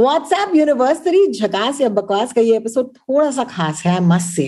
WhatsApp 0.00 0.54
university 0.56 1.26
झकास 1.26 1.80
या 1.80 1.88
बकवास 1.88 2.32
का 2.32 2.40
ये 2.40 2.56
एपिसोड 2.56 2.86
थोड़ा 2.88 3.30
सा 3.30 3.44
खास 3.44 3.82
है 3.86 3.98
must 4.00 4.36
say 4.36 4.44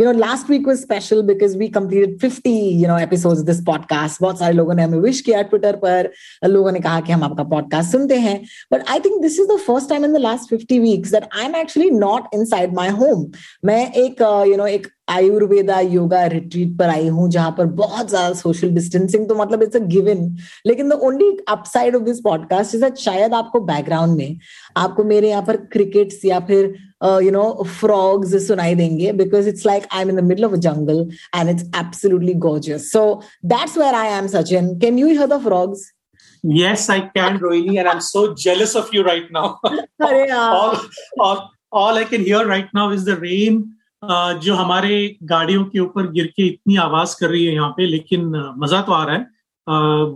you 0.00 0.04
know 0.04 0.12
last 0.12 0.50
week 0.50 0.66
was 0.68 0.78
special 0.78 1.22
because 1.22 1.56
we 1.58 1.68
completed 1.68 2.18
50 2.20 2.54
you 2.80 2.88
know 2.88 2.96
episodes 2.98 3.40
this 3.40 3.60
podcast 3.64 4.20
बहुत 4.20 4.38
सारे 4.38 4.54
लोगों 4.54 4.74
ने 4.74 4.82
हमें 4.82 4.98
विश 4.98 5.20
किया 5.20 5.42
ट्विटर 5.42 5.76
पर 5.76 6.10
लोगों 6.44 6.72
ने 6.72 6.80
कहा 6.80 7.00
कि 7.00 7.12
हम 7.12 7.22
आपका 7.24 7.44
पॉडकास्ट 7.44 7.92
सुनते 7.92 8.18
हैं. 8.18 8.40
But 8.72 8.88
I 8.88 9.00
think 9.00 9.20
this 9.22 9.38
is 9.40 9.48
the 9.48 9.58
first 9.58 9.88
time 9.88 10.04
in 10.04 10.12
the 10.12 10.16
last 10.16 10.54
50 10.54 10.80
weeks 10.80 11.12
that 11.12 11.28
I 11.34 11.44
am 11.44 11.56
actually 11.56 11.90
not 11.90 12.34
inside 12.44 12.74
my 12.74 12.88
home 12.98 13.26
मैं 13.64 13.80
एक 13.92 14.20
you 14.20 14.26
uh, 14.26 14.46
know 14.46 14.46
you 14.46 14.58
know, 14.58 14.68
एक 14.68 14.86
आयुर्वेदा 15.08 15.78
योगा 15.80 16.24
रिट्रीट 16.26 16.76
पर 16.78 16.88
आई 16.88 17.06
हूँ 17.08 17.28
जहाँ 17.30 17.50
पर 17.58 17.66
बहुत 17.80 18.08
ज़्यादा 18.08 18.32
सोशल 18.34 18.70
डिस्टेंसिंग 18.74 19.28
तो 19.28 19.34
मतलब 19.34 19.62
इट्स 19.62 19.76
अ 19.76 19.84
गिवन 19.94 20.24
लेकिन 20.66 20.88
the 20.88 20.92
only 21.08 21.30
upside 21.48 21.96
of 21.96 22.02
this 22.02 22.20
podcast 22.24 22.74
is 22.74 22.82
that 22.84 22.96
शायद 22.98 23.34
आपको 23.34 23.60
बैकग्राउंड 23.70 24.16
में 24.16 24.38
आपको 24.76 25.04
मेरे 25.04 25.28
यहाँ 25.30 25.42
पर 25.46 25.56
क्रिकेट्स 25.72 26.24
या 26.24 26.40
फिर 26.48 26.74
यू 27.24 27.30
नो 27.30 27.46
फ्रॉग्स 27.80 28.34
सुनाई 28.46 28.74
देंगे 28.74 29.12
because 29.12 29.48
it's 29.48 29.66
like 29.66 29.86
I 29.92 30.02
am 30.02 30.10
in 30.10 30.16
the 30.16 30.24
middle 30.24 30.44
of 30.44 30.52
a 30.52 30.60
jungle 30.68 31.08
and 31.36 31.50
it's 31.50 31.70
absolutely 31.80 32.34
gorgeous 32.48 32.90
so 32.92 33.04
that's 33.54 33.78
where 33.78 33.94
I 33.94 34.18
am 34.18 34.26
Sachin 34.36 34.78
can 34.80 34.98
you 34.98 35.06
hear 35.06 35.26
the 35.26 35.42
frogs 35.44 35.92
Yes, 36.44 36.82
I 36.88 36.96
can, 37.14 37.38
Rohini, 37.40 37.78
and 37.80 37.88
I'm 37.88 38.00
so 38.00 38.20
jealous 38.34 38.74
of 38.76 38.90
you 38.94 39.02
right 39.04 39.30
now. 39.32 39.58
all, 40.00 40.76
all, 41.18 41.50
all 41.72 41.96
I 41.96 42.04
can 42.04 42.22
hear 42.22 42.46
right 42.46 42.68
now 42.72 42.90
is 42.90 43.04
the 43.04 43.16
rain 43.18 43.75
जो 44.42 44.54
हमारे 44.54 45.16
गाड़ियों 45.24 45.64
के 45.64 45.78
ऊपर 45.80 46.10
गिर 46.12 46.26
के 46.36 46.46
इतनी 46.46 46.76
आवाज़ 46.78 47.16
कर 47.20 47.30
रही 47.30 47.44
है 47.46 47.54
यहाँ 47.54 47.70
पे 47.76 47.86
लेकिन 47.86 48.26
मज़ा 48.58 48.80
तो 48.82 48.92
आ 48.92 49.04
रहा 49.04 49.16
है। 49.16 49.26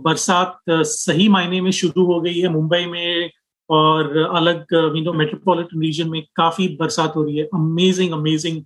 बरसात 0.03 0.59
सही 0.69 1.27
मायने 1.29 1.61
में 1.61 1.71
शुरू 1.71 2.05
हो 2.05 2.19
गई 2.21 2.39
है 2.39 2.49
मुंबई 2.49 2.85
में 2.85 3.29
और 3.69 4.17
अलग 4.17 4.65
यू 4.73 5.03
नो 5.03 5.13
मेट्रोपॉलिटन 5.13 5.81
रीजन 5.81 6.09
में 6.09 6.21
काफ़ी 6.35 6.67
बरसात 6.79 7.15
हो 7.15 7.23
रही 7.23 7.37
है। 7.37 7.43
अमेजिंग 7.53 8.13
अमेजिंग 8.13 8.57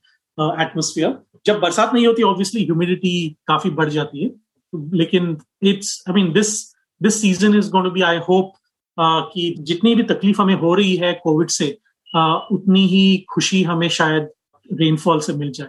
एटमोसफियर 0.62 1.18
जब 1.46 1.60
बरसात 1.60 1.94
नहीं 1.94 2.06
होती 2.08 2.24
ऑब्वियसली 2.24 2.64
ह्यूमिडिटी 2.64 3.16
काफ़ी 3.48 3.70
बढ़ 3.72 3.90
जाती 3.90 4.24
है। 4.24 4.30
लेकिन 4.74 5.38
it's 5.64 6.04
I 6.10 6.14
mean 6.14 6.32
this 6.34 6.54
this 7.02 7.22
season 7.22 7.58
is 7.58 7.70
going 7.72 7.86
to 7.86 7.92
be 7.92 8.02
I 8.02 8.18
hope 8.30 8.54
कि 8.98 9.54
जितनी 9.60 9.96
भी 9.96 10.04
तकलीफ़ 10.14 10.42
हमें 10.42 10.56
हो 10.60 10.74
रही 10.76 10.96
है 10.96 11.14
कोविड 11.24 11.50
से 11.50 11.68
uh, 12.08 12.40
उतनी 12.52 12.86
ही 12.88 13.26
खुशी 13.34 13.64
हमें 13.64 13.88
शायद 13.90 14.30
रेनफॉल 14.74 15.20
से 15.20 15.34
मिल 15.34 15.52
जाए। 15.52 15.68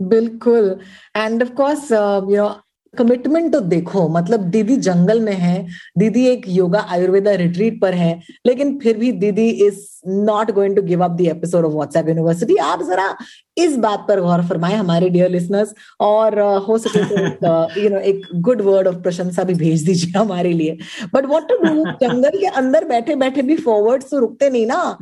बिल्कुल। 0.00 0.76
And 1.16 1.42
of 1.42 1.50
course 1.54 1.90
you 1.92 2.36
know 2.36 2.54
commitment 2.94 3.52
तो 3.52 3.60
देखो 3.60 4.08
मतलब 4.08 4.40
दीदी 4.50 4.76
जंगल 4.76 5.20
में 5.20 5.32
है 5.32 5.66
दीदी 5.98 6.26
एक 6.26 6.42
योगा 6.48 6.80
आयुर्वेदा 6.90 7.32
रिट्रीट 7.34 7.80
पर 7.80 7.94
है 7.94 8.20
लेकिन 8.46 8.78
फिर 8.78 8.96
भी 8.98 9.10
didi 9.12 9.48
is 9.66 9.78
not 10.08 10.50
going 10.50 10.76
to 10.76 10.82
give 10.82 11.04
up 11.04 11.10
the 11.10 11.20
episode 11.20 11.64
of 11.64 11.72
WhatsApp 11.72 12.08
university 12.08 12.56
आप 12.56 12.82
जरा 12.82 13.16
इस 13.58 13.76
बात 13.76 14.04
पर 14.08 14.20
गौर 14.20 14.42
फरमाए 14.48 14.74
हमारे 14.74 15.08
डियर 15.08 15.30
लिसनर्स 15.30 15.74
और 16.00 16.34
uh, 16.34 16.68
हो 16.68 16.78
सके 16.78 17.28
तो 17.30 17.80
यू 17.80 17.90
नो 17.90 17.98
एक 17.98 18.22
गुड 18.34 18.60
वर्ड 18.60 18.88
ऑफ़ 18.88 18.96
प्रशंसा 19.02 19.44
भी 19.44 19.54
भेज 19.54 19.84
दीजिए 19.86 20.18
हमारे 20.18 20.52
लिए। 20.52 20.78
But 21.14 21.26
what 21.26 21.48
to 21.48 21.56
do 21.64 21.84
jungle 22.02 22.38
के 22.38 22.46
अंदर 22.62 22.84
बैठे 22.84 23.16
बैठे 23.16 23.42
भी 23.42 23.56
फॉरवर्ड 23.56 24.02
तो 24.10 24.18
रुकते 24.18 24.50
नहीं 24.50 24.66
ना। 24.66 24.96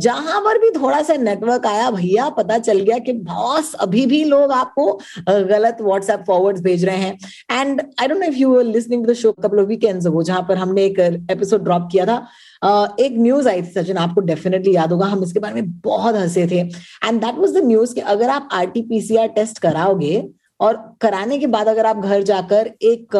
जहाँ 0.00 0.40
पर 0.40 0.58
भी 0.58 0.70
थोड़ा 0.70 1.02
सा 1.02 1.14
नेटवर्क 1.16 1.66
आया 1.66 1.90
भैया 1.90 2.28
पता 2.30 2.58
चल 2.58 2.80
गया 2.80 2.98
कि 2.98 3.12
बॉस 3.12 3.72
अभी 3.80 4.04
भी 4.06 4.22
लोग 4.24 4.52
आपको 4.52 4.92
गलत 5.28 5.78
व्हाट्सएप 5.80 6.24
फॉरवर्ड 6.26 6.60
भेज 6.62 6.84
रहे 6.84 6.96
हैं। 6.96 7.18
And 7.52 7.80
I 8.00 8.08
don't 8.08 8.20
know 8.20 8.26
if 8.26 8.36
you 8.36 8.60
listening 8.60 9.06
to 9.06 9.12
the 9.12 9.14
show 9.16 9.32
couple 9.32 9.60
of 9.60 9.68
weekends 9.68 10.06
ago 10.06 10.22
जहाँ 10.22 10.42
पर 10.48 10.56
हमने 10.56 10.84
एक 10.84 10.98
एपिसोड 11.30 11.64
ड्रॉप 11.64 11.88
किया 11.92 12.06
था। 12.06 12.26
Uh, 12.62 13.00
एक 13.00 13.12
न्यूज़ 13.18 13.48
आई 13.48 13.62
थी 13.62 13.70
सचिन 13.72 13.96
आपको 13.98 14.20
डेफिनेटली 14.20 14.74
याद 14.74 14.92
होगा 14.92 15.06
हम 15.06 15.22
इसके 15.22 15.40
बारे 15.40 15.54
में 15.54 15.70
बहुत 15.80 16.16
हंसे 16.16 16.46
थे। 16.46 16.58
And 16.58 17.20
that 17.20 17.38
was 17.38 17.56
the 17.56 17.64
news 17.64 17.94
कि 17.94 18.00
अगर 18.12 18.28
आप 18.30 18.48
आरटीपीसीआर 18.52 19.28
टेस्ट 19.36 19.58
कराओगे 19.58 20.16
और 20.62 20.76
कराने 21.00 21.38
के 21.38 21.46
बाद 21.48 21.68
अगर 21.68 21.86
आप 21.86 21.96
घर 21.98 22.22
जाकर 22.24 22.70
एक 22.82 23.16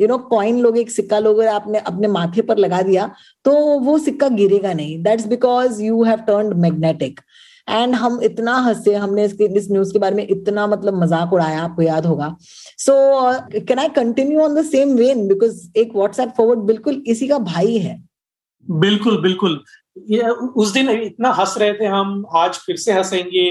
यू 0.00 0.08
नो 0.08 0.18
कॉइन 0.28 0.60
लोग, 0.60 0.78
एक 0.78 0.90
सिक्का 0.90 1.18
लोग, 1.18 1.42
आपने 1.44 1.78
अपने 1.80 2.08
माथे 2.08 2.42
पर 2.42 2.58
लगा 2.58 2.82
दिया 2.82 3.10
तो 3.44 3.52
वो 3.80 3.98
सिक्का 4.00 4.28
गिरेगा 4.30 4.72
नहीं। 4.72 5.02
That's 5.02 5.26
because 5.28 5.82
you 5.82 6.02
have 6.04 6.20
turn 6.26 6.52
magnetic 6.60 7.20
and 7.68 7.94
हम 7.94 8.20
इतना 8.22 8.56
हंसे, 8.58 8.94
हमने 8.94 9.24
इसके, 9.24 9.44
इस 9.58 9.70
न्यूज़ 9.70 9.92
के 9.92 9.98
बारे 9.98 10.16
में 10.16 10.26
इतना 10.26 10.66
मतलब 10.66 11.02
मज़ाक 11.02 11.32
उड़ाया, 11.32 11.60
आपको 11.60 11.82
याद 11.82 12.06
होगा। 12.06 12.34
So 12.78 12.94
can 13.60 13.78
I 13.78 13.88
continue 13.94 14.40
on 14.40 14.54
the 14.54 14.64
same 14.64 14.94
vein 14.96 15.26
because 15.28 15.62
एक 15.76 15.94
व्हाट्सएप 15.96 16.34
फॉरवर्ड 16.36 16.60
बिल्कुल 16.66 17.02
इसी 17.06 17.28
का 17.28 17.38
भाई 17.40 17.78
है। 17.78 17.96
बिल्कुल 18.66 19.20
बिल्कुल। 19.22 19.62
ये, 20.10 20.20
उस 20.20 20.72
दिन 20.72 20.90
इतना 20.90 21.30
हंस 21.32 21.54
रहे 21.58 21.72
थे 21.72 21.86
हम, 21.86 22.24
आज 22.34 22.54
फिर 22.56 22.76
से 22.76 22.92
हंसेंगे। 22.92 23.48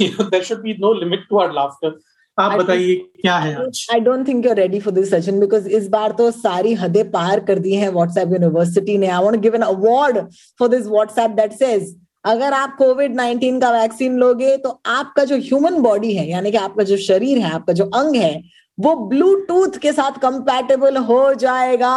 There 0.00 0.42
should 0.44 0.62
be 0.62 0.72
no 0.80 0.92
limit 0.94 1.26
to 1.30 1.38
our 1.38 1.52
laughter 1.54 1.98
आप 2.38 2.58
बताइए 2.58 3.10
क्या 3.20 3.36
है 3.36 3.56
I 3.94 4.00
don't 4.00 4.28
think 4.28 4.44
you 4.44 4.50
are 4.50 4.56
ready 4.56 4.80
for 4.80 4.94
this 4.94 5.10
session 5.10 5.40
because 5.40 5.68
इस 5.68 5.88
बार 5.88 6.12
तो 6.12 6.30
सारी 6.30 6.74
हदें 6.74 7.10
पार 7.10 7.40
कर 7.40 7.58
दी 7.58 7.74
हैं 7.74 7.88
व्हाट्सएप 7.88 8.32
यूनिवर्सिटी 8.32 8.98
ने। 8.98 9.06
I 9.06 9.24
want 9.24 9.36
give 9.36 9.54
an 9.54 9.62
award 9.62 10.18
for 10.58 10.68
this 10.68 10.86
WhatsApp 10.86 11.30
that 11.30 11.52
says 11.52 11.96
अगर 12.24 12.52
आप 12.52 12.76
कोविड 12.78 13.16
19 13.16 13.60
का 13.60 13.70
वैक्सीन 13.70 14.16
लोगे 14.16 14.56
तो 14.56 14.80
आपका 14.86 15.24
जो 15.24 15.36
ह्यूमन 15.36 15.82
बॉडी 15.82 16.14
है 16.14 16.30
यानी 16.30 16.50
कि 16.50 16.56
आपका 16.56 16.84
जो 16.84 16.96
शरीर 16.96 17.38
है 17.38 17.50
आपका 17.50 17.72
जो 17.72 17.84
अंग 17.84 18.16
है 18.16 18.42
वो 18.78 19.08
ब्लूटूथ 19.08 19.78
के 19.78 19.92
साथ 19.92 20.10
कंपैटिबल 20.22 20.96
हो 20.96 21.34
जाएगा। 21.34 21.92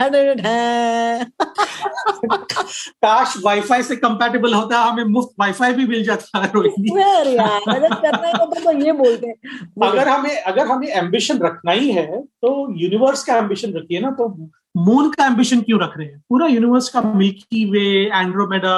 काश 3.02 3.34
वाईफाई 3.44 3.82
से 3.82 3.96
कंपैटिबल 3.96 4.54
होता 4.54 4.80
हमें 4.80 5.04
मुफ़्त 5.04 5.30
वाईफाई 5.40 5.72
भी 5.72 5.86
मिल 5.86 6.04
जाता 6.04 6.38
यार 6.38 7.26
अगर 7.68 7.94
करना 7.94 8.28
होता 8.28 8.60
तो 8.64 8.72
ये 8.78 8.92
बोलते 8.92 9.26
हैं। 9.26 9.34
अगर 9.88 10.08
हमें 10.08 10.42
अगर 10.42 10.66
हमें 10.66 10.86
एम्बिशन 10.88 11.38
रखना 11.38 11.72
ही 11.72 11.90
है 11.90 12.06
तो 12.22 12.50
यूनिवर्स 12.80 13.24
का 13.24 13.36
एम्बिशन 13.36 13.72
रखिए 13.72 14.00
ना 14.00 14.10
तो 14.10 14.28
मून 14.76 15.10
का 15.10 15.26
एम्बिशन 15.26 15.60
क्यों 15.60 15.80
रख 15.80 15.94
रहे 15.98 16.06
हैं? 16.06 16.18
पूरा 16.28 16.46
यूनिवर्स 16.46 16.88
का 16.88 17.00
Milky 17.02 17.64
Way 17.70 17.86
Andromeda 18.14 18.74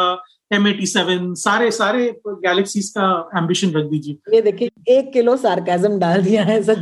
M 0.53 0.67
eighty 0.69 0.87
seven 0.87 1.33
सारे 1.35 1.71
सारे 1.71 2.07
गैलेक्सीज 2.29 2.89
का 2.97 3.09
एम्बिशन 3.39 3.71
रख 3.71 3.85
दीजिए। 3.85 4.35
ये 4.35 4.41
देखिए 4.43 4.97
एक 4.99 5.13
किलो 5.13 5.37
सार्केजम 5.37 5.99
डाल 5.99 6.23
दिया 6.23 6.43
है 6.45 6.63
सच 6.63 6.79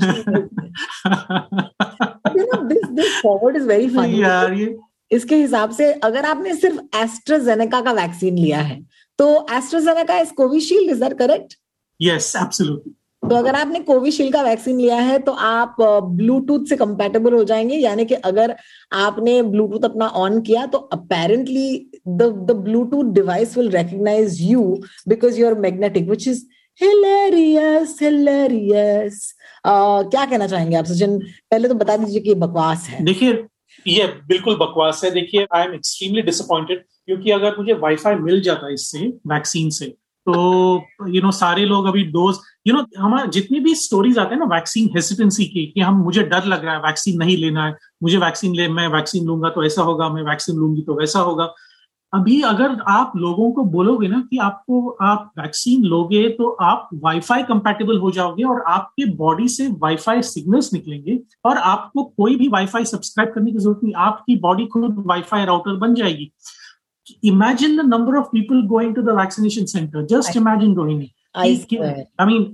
this 2.66 2.84
this 2.90 3.20
forward 3.22 3.56
is 3.56 3.66
very 3.68 3.88
funny 3.88 4.22
यार 4.22 4.52
ये 4.52 4.66
इसके 5.10 5.36
हिसाब 5.36 5.70
से 5.70 5.92
अगर 6.04 6.24
आपने 6.26 6.54
सिर्फ़ 6.56 6.78
एस्ट्राजेनेका 6.96 7.80
का 7.80 7.92
वैक्सीन 7.92 8.38
लिया 8.38 8.60
है 8.60 8.80
तो 9.18 9.26
AstraZeneca 9.52 10.18
is 10.18 10.32
Covishield 10.36 10.90
is 10.90 11.00
that 11.00 11.18
correct 11.18 11.54
yes 12.00 12.32
absolutely 12.36 12.94
तो 13.22 13.36
अगर 13.36 13.54
आपने 13.54 13.78
कोविशील्ड 13.80 14.32
का 14.32 14.42
वैक्सीन 14.42 14.76
लिया 14.80 14.96
है 14.96 15.18
तो 15.18 15.32
आप 15.32 15.76
ब्लूटूथ 16.10 16.66
से 16.68 16.76
कंपेटेबल 16.76 17.32
हो 17.34 17.42
जाएँगे 17.44 17.76
यानी 17.76 18.04
कि 18.04 18.14
अगर 18.14 18.54
आपने 18.92 19.40
ब्लूटूथ 19.42 19.84
अपना 19.84 20.06
ऑन 20.16 20.40
किया 20.40 20.66
तो 20.66 20.78
apparently 20.78 21.90
the 22.08 22.22
the 22.50 22.56
Bluetooth 22.64 23.12
device 23.14 23.56
will 23.58 23.70
recognise 23.70 24.40
you 24.42 24.62
because 25.08 25.40
you 25.40 25.46
are 25.46 25.54
magnetic 25.60 26.08
which 26.10 26.28
is 26.28 26.44
hilarious 26.80 27.98
hilarious 28.02 29.34
क्या 29.66 30.24
कहना 30.24 30.46
चाहेंगे 30.46 30.76
आप 30.76 30.84
सचिन? 30.84 31.18
पहले 31.50 31.68
तो 31.68 31.74
बता 31.74 31.96
दीजिए 31.96 32.20
कि 32.20 32.34
बकवास 32.36 32.86
है। 32.88 33.04
देखिए 33.04 33.32
ये 33.86 34.06
बिल्कुल 34.28 34.56
बकवास 34.56 35.00
है। 35.04 35.10
देखिए 35.10 35.46
आई 35.54 35.64
एम 35.64 35.74
एक्सट्रीमली 35.74 36.22
डिसअपॉइंटेड 36.22 36.84
क्योंकि 37.06 37.30
अगर 37.30 37.56
मुझे 37.58 37.72
वाईफाई 37.80 38.14
मिल 38.16 38.40
जाता 38.40 38.72
इससे 38.72 39.06
वैक्सीन 39.26 39.70
से 39.70 39.86
तो 40.26 40.34
यू 41.08 41.20
नो 41.22 41.30
सारे 41.30 41.64
लोग 41.64 41.86
अभी 41.86 42.02
डोज 42.06 42.38
यू 42.66 42.74
नो 42.74 42.84
हमारे 42.98 43.28
जितनी 43.28 43.60
भी 43.60 43.74
स्टोरीज 43.74 44.18
आते 44.18 44.34
हैं 44.34 44.40
ना 44.40 44.46
वैक्सीन 44.46 44.88
हेसिटेंसी 44.96 45.44
की, 45.44 45.64
कि 45.66 45.80
हम, 45.80 45.94
मुझे 45.94 46.22
डर 46.22 46.44
लग 46.44 46.64
रहा 46.64 46.74
है 46.74 46.80
वैक्सीन 46.80 47.18
नहीं 47.18 47.36
लेना 47.36 47.66
है, 47.66 47.76
मुझे 48.02 48.18
वैक्सीन 48.18 48.54
ले, 48.54 48.68
मैं 48.68 48.88
वैक्सीन 48.88 49.24
लूँगा 49.26 49.48
तो 49.50 49.64
ऐसा 49.64 49.82
होगा, 49.82 50.08
मैं 50.08 50.22
वैक्सीन 50.22 50.56
लूँगी 50.56 50.82
तो 50.82 50.94
वैसा 50.94 51.20
होगा 51.20 51.46
अभी 52.14 52.42
अगर 52.42 52.80
आप 52.88 53.12
लोगों 53.16 53.52
को 53.52 53.64
बोलोगे 53.64 54.08
ना 54.08 54.28
कि 54.30 54.38
आपको 54.38 54.90
आप 54.90 55.32
वैक्सीन 55.38 55.82
लोगे 55.82 56.28
तो 56.28 56.48
आप 56.48 56.88
वाईफाई 56.94 57.42
कंपैटिबल 57.42 57.98
हो 57.98 58.10
जाओगे 58.10 58.42
और 58.42 58.60
आपके 58.60 59.04
बॉडी 59.04 59.48
से 59.48 59.68
वाईफाई 59.68 60.22
सिग्नल्स 60.22 60.72
निकलेंगे 60.72 61.20
और 61.44 61.58
आपको 61.58 62.04
कोई 62.04 62.36
भी 62.36 62.48
वाईफाई 62.48 62.84
सब्सक्राइब 62.84 63.32
करने 63.34 63.52
की 63.52 63.58
ज़रूरत 63.58 63.80
नहीं 63.84 63.94
आपकी 63.94 64.36
बॉडी 64.36 64.66
खुद 64.66 65.04
वाईफाई 65.06 65.44
राउटर 65.44 65.76
बन 65.76 65.94
जाएगी। 65.94 66.32
Imagine 67.24 67.76
the 67.76 67.80
number 67.80 68.16
of 68.16 68.26
people 68.26 68.62
going 68.62 68.94
to 68.94 69.02
the 69.02 69.08
vaccination 69.08 69.64
centre 69.64 70.06
just 70.06 70.36
imagine 70.36 70.74
going. 70.74 71.04
I, 71.36 71.66
I 72.20 72.44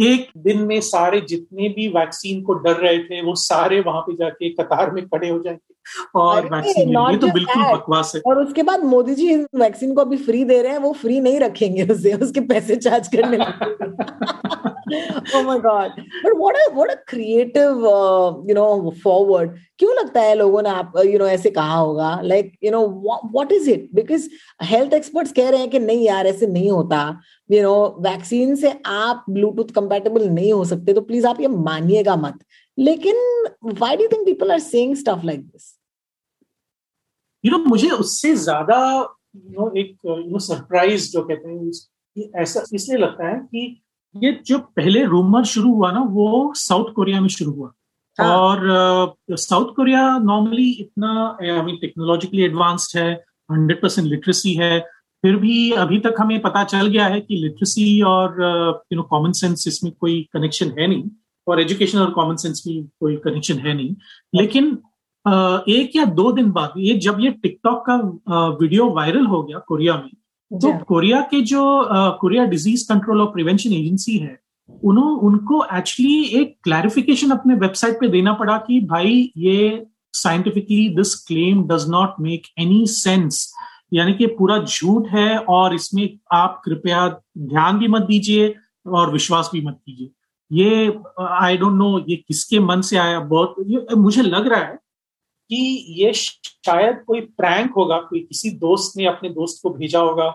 एक 0.00 0.28
दिन 0.36 0.62
में 0.62 0.80
सारे 0.80 1.20
जितने 1.20 1.68
भी 1.68 1.88
वैक्सीन 1.88 2.42
को 2.42 2.54
डर 2.54 2.76
रहे 2.76 2.98
थे 2.98 3.22
वो 3.22 3.34
सारे 3.34 3.80
वहाँ 3.80 4.00
पे 4.00 4.14
जाके 4.14 4.48
कतार 4.48 4.90
में 4.90 5.06
खड़े 5.06 5.28
हो 5.28 5.38
जाएँगे। 5.38 5.71
और 6.14 6.48
वैक्सीन 6.54 6.88
ये 6.88 7.16
तो 7.18 7.26
बिल्कुल 7.26 7.64
बकवास 7.64 8.12
है। 8.14 8.20
और 8.26 8.44
उसके 8.44 8.62
बाद 8.62 8.84
मोदी 8.84 9.14
जी 9.14 9.34
वैक्सीन 9.36 9.94
को 9.94 10.00
अभी 10.00 10.16
फ्री 10.16 10.44
दे 10.44 10.62
रहे 10.62 10.72
हैं 10.72 10.78
वो 10.78 10.92
फ्री 10.92 11.20
नहीं 11.20 11.40
रखेंगे 11.40 11.86
उसे 11.94 12.12
उसके 12.12 12.40
पैसे 12.40 12.76
चार्ज 12.76 13.08
करने 13.08 13.38
oh 15.34 15.42
my 15.42 15.58
god. 15.58 15.92
But 16.22 16.36
what 16.36 16.54
a 16.54 16.74
what 16.74 16.92
a 16.92 16.96
creative 17.06 17.84
uh, 17.84 18.34
you 18.46 18.54
know 18.54 18.92
forward. 19.02 19.58
क्यों 19.78 19.94
लगता 19.96 20.20
है 20.20 20.34
लोगों 20.34 20.62
ने 20.62 20.70
आप 20.70 20.92
यू 21.06 21.18
नो 21.18 21.26
ऐसे 21.26 21.50
कहा 21.50 21.74
होगा? 21.74 22.20
Like 22.22 22.52
you 22.64 22.70
know 22.70 22.86
what 23.34 23.52
is 23.52 23.70
it 23.70 23.88
because 23.94 24.28
health 24.62 24.92
experts 24.94 25.32
कह 25.32 25.50
रहे 25.50 25.60
हैं 25.60 25.70
कि 25.70 25.78
नहीं 25.78 26.06
यार 26.06 26.26
ऐसे 26.26 26.46
नहीं 26.46 26.70
होता। 26.70 27.20
यू 27.50 27.62
नो 27.62 27.74
वैक्सीन 28.00 28.54
से 28.56 28.74
आप 28.86 29.24
ब्लूटूथ 29.30 29.72
कंपेटेबल 29.74 30.28
नहीं 30.28 30.52
हो 30.52 30.64
सकते 30.64 30.92
तो 30.92 31.00
प्लीज़ 31.00 31.26
आप 31.26 31.40
ये 31.40 31.48
मानिएगा 31.48 32.16
मत। 32.16 32.38
लेकिन 32.78 33.16
why 33.64 33.96
do 33.96 34.06
think 34.12 34.24
people 34.26 34.52
are 34.52 34.58
saying 34.60 34.94
stuff 34.96 35.26
like 35.26 35.40
this 35.40 35.74
you 37.44 37.50
know 37.50 37.58
मुझे 37.64 37.90
उससे 37.90 38.34
ज़्यादा 38.36 38.78
यू 39.36 39.50
नो 39.50 39.70
एक 39.80 39.96
यू 40.06 40.30
नो 40.30 40.38
सरप्राइज़ 40.46 41.10
जो 41.12 41.22
कहते 41.22 41.48
हैं 41.48 42.40
ऐसा 42.42 42.62
इसलिए 42.74 42.98
लगता 42.98 43.28
है 43.28 43.38
कि 43.44 43.60
ये 44.14 44.32
जो 44.46 44.58
पहले 44.58 45.04
रूमर 45.04 45.44
शुरू 45.50 45.72
हुआ 45.74 45.90
ना 45.92 46.00
वो 46.10 46.52
साउथ 46.56 46.92
कोरिया 46.94 47.20
में 47.20 47.28
शुरू 47.28 47.52
हुआ। 47.52 47.72
हाँ. 48.18 48.36
और 48.38 49.16
साउथ 49.32 49.72
कोरिया 49.74 50.02
नॉर्मली 50.18 50.70
इतना 50.80 51.12
आई 51.42 51.62
मीन 51.62 51.76
टेक्नोलॉजिकली 51.80 52.42
एडवांस्ड 52.44 52.98
है 52.98 53.12
हंड्रेड 53.50 53.80
परसेंट 53.82 54.06
लिटरेसी 54.08 54.52
है। 54.54 54.78
फिर 55.24 55.36
भी 55.36 55.70
अभी 55.80 55.98
तक 56.00 56.14
हमें 56.20 56.40
पता 56.42 56.64
चल 56.64 56.86
गया 56.86 57.06
है 57.06 57.20
कि 57.20 57.36
लिटरेसी 57.36 58.00
और 58.10 58.36
यू 58.92 58.96
नो 58.96 59.02
कॉमन 59.10 59.32
सेंस 59.40 59.66
इसमें 59.68 59.92
कोई 59.92 60.20
कनेक्शन 60.32 60.74
है 60.78 60.86
नहीं। 60.86 61.02
और 61.46 61.60
एजुकेशन 61.60 61.98
और 61.98 62.10
कॉमन 62.10 62.36
सेंस 62.36 62.60
की 62.60 62.82
कोई 63.00 63.16
कनेक्शन 63.16 63.58
है 63.58 63.74
नहीं। 63.74 63.94
लेकिन 64.34 64.78
एक 65.68 65.96
या 65.96 66.04
दो 66.04 66.30
दिन 66.32 66.50
बाद 66.50 66.72
ये 66.78 66.94
जब 66.98 67.20
ये 67.20 67.30
टिकटॉक 67.32 67.84
का 67.86 67.96
वीडियो 68.60 68.88
वायरल 68.90 69.26
हो 69.26 69.42
गया 69.42 69.58
कोरिया 69.68 69.94
में 69.96 70.10
तो 70.50 70.72
कोरिया 70.84 71.20
के 71.30 71.40
जो 71.40 71.62
कोरिया 72.20 72.44
डिज़ीज़ 72.44 72.88
कंट्रोल 72.88 73.20
और 73.20 73.26
प्रिवेंशन 73.32 73.72
एजेंसी 73.72 74.16
है 74.18 74.38
उन्हों 74.84 75.16
उनको 75.26 75.64
एक्चुअली 75.74 76.22
एक 76.40 76.56
क्लैरिफिकेशन 76.64 77.30
अपने 77.30 77.54
वेबसाइट 77.54 78.00
पे 78.00 78.08
देना 78.08 78.32
पड़ा 78.32 78.56
कि 78.58 78.80
भाई 78.80 79.30
ये 79.36 79.86
scientifically 80.14 80.88
this 80.88 81.14
claim 81.24 81.62
does 81.68 81.88
not 81.90 82.14
make 82.20 82.46
any 82.58 82.86
sense 82.86 83.52
यानी 83.94 84.12
कि 84.14 84.26
पूरा 84.38 84.58
झूठ 84.58 85.08
है 85.08 85.36
और 85.38 85.74
इसमें 85.74 86.08
आप 86.32 86.60
कृपया 86.64 87.06
ध्यान 87.38 87.78
भी 87.78 87.88
मत 87.88 88.02
दीजिए 88.02 88.54
और 88.86 89.12
विश्वास 89.12 89.50
भी 89.52 89.60
मत 89.60 89.78
कीजिए। 89.86 90.10
ये 90.52 90.86
आई 91.18 91.56
डोंट 91.56 91.74
नो 91.74 91.98
ये 92.08 92.16
किसके 92.18 92.58
मन 92.60 92.80
से 92.80 92.96
आया 92.98 93.20
बहुत 93.20 93.54
मुझे 93.96 94.22
लग 94.22 94.46
रहा 94.48 94.60
है 94.60 94.74
कि 95.50 95.56
ये 96.00 96.12
शायद 96.12 97.02
कोई 97.06 97.20
प्रैंक 97.20 97.72
होगा, 97.76 97.98
कोई 97.98 98.20
किसी 98.20 98.50
दोस्त 98.58 98.96
ने 98.96 99.06
अपने 99.06 99.28
दोस्त 99.30 99.62
को 99.62 99.70
भेजा 99.70 100.00
होगा 100.00 100.26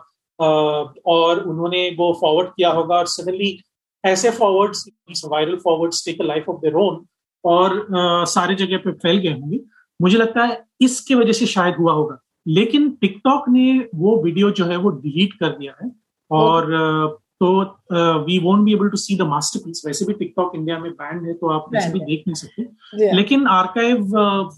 और 1.07 1.39
उन्होंने 1.41 1.89
वो 1.99 2.11
फॉरवर्ड 2.21 2.49
किया 2.49 2.69
होगा 2.69 2.95
और 2.95 3.07
सडनली 3.07 3.59
ऐसे 4.03 4.29
forwards 4.31 4.85
viral 5.25 5.55
forwards 5.55 6.05
take 6.05 6.21
a 6.21 6.25
life 6.25 6.49
of 6.49 6.57
their 6.57 6.75
own 6.75 7.05
और 7.43 7.85
सारे 8.27 8.55
जगह 8.55 8.77
पे 8.77 8.91
फैल 8.93 9.17
गए 9.17 9.31
होंगे। 9.31 9.59
मुझे 9.99 10.17
लगता 10.17 10.43
है 10.43 10.63
इसके 10.81 11.15
वजह 11.15 11.33
से 11.33 11.45
शायद 11.45 11.75
हुआ 11.75 11.93
होगा। 11.93 12.17
लेकिन 12.47 12.89
टिकटॉक 12.91 13.49
ने 13.49 13.87
वो 13.95 14.15
वीडियो 14.23 14.51
जो 14.51 14.65
है 14.65 14.75
वो 14.77 14.89
डिलीट 14.97 15.33
कर 15.33 15.49
दिया 15.49 15.73
है 15.83 15.91
और 16.31 17.19
तो 17.41 17.49
we 18.25 18.37
won't 18.39 18.63
be 18.65 18.73
able 18.73 18.89
to 18.89 18.97
see 18.97 19.15
the 19.17 19.27
masterpiece 19.29 19.83
वैसे 19.85 20.05
भी 20.05 20.13
टिकटॉक 20.13 20.55
इंडिया 20.55 20.77
में 20.79 20.91
बैंड 20.91 21.25
है 21.27 21.33
तो 21.33 21.49
आप 21.53 21.65
वैसे 21.73 21.91
भी 21.93 21.99
देख 22.05 22.23
नहीं 22.27 22.35
सकते। 22.35 23.15
लेकिन 23.15 23.47
आर्काइव 23.47 24.07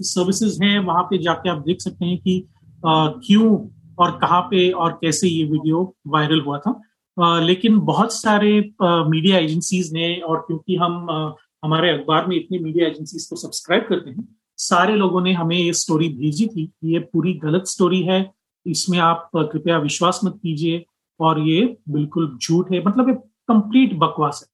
सर्विसेज़ 0.03 0.63
हैं 0.63 0.77
वहाँ 0.85 1.03
पे 1.03 1.17
जाके 1.23 1.49
आप 1.49 1.63
देख 1.65 1.81
सकते 1.81 2.05
हैं 2.05 2.17
कि 2.17 2.43
क्यों 2.85 3.57
और 4.03 4.17
कहाँ 4.19 4.41
पे 4.51 4.69
और 4.71 4.91
कैसे 5.01 5.27
ये 5.27 5.43
वीडियो 5.45 5.83
वायरल 6.07 6.41
हुआ 6.41 6.59
था। 6.59 6.79
Uh, 7.17 7.41
लेकिन 7.43 7.79
बहुत 7.79 8.13
सारे 8.13 8.49
मीडिया 8.81 9.37
uh, 9.37 9.43
एजेंसीज 9.43 9.91
ने 9.93 10.13
और 10.27 10.37
क्योंकि 10.39 10.75
हम 10.75 10.93
uh, 11.11 11.31
हमारे 11.63 11.89
अखबार 11.89 12.27
में 12.27 12.35
इतनी 12.35 12.59
मीडिया 12.59 12.87
एजेंसीज 12.87 13.25
को 13.25 13.35
सब्सक्राइब 13.35 13.85
करते 13.89 14.09
हैं 14.09 14.27
सारे 14.59 14.95
लोगों 14.95 15.21
ने 15.21 15.33
हमें 15.33 15.55
ये 15.55 15.73
स्टोरी 15.73 16.07
भेजी 16.09 16.45
थी 16.47 16.71
ये 16.83 16.99
पूरी 17.13 17.33
गलत 17.43 17.65
स्टोरी 17.67 18.01
है 18.03 18.19
इसमें 18.65 18.97
आप 18.99 19.29
कृपया 19.35 19.77
विश्वास 19.77 20.19
मत 20.23 20.39
कीजिए। 20.43 20.85
और 21.19 21.39
ये 21.39 21.77
बिल्कुल 21.89 22.37
झूठ 22.41 22.71
है 22.71 22.83
मतलब 22.85 23.09
ये 23.09 23.15
कंप्लीट 23.47 23.93
बकवास 23.99 24.39
है। 24.43 24.47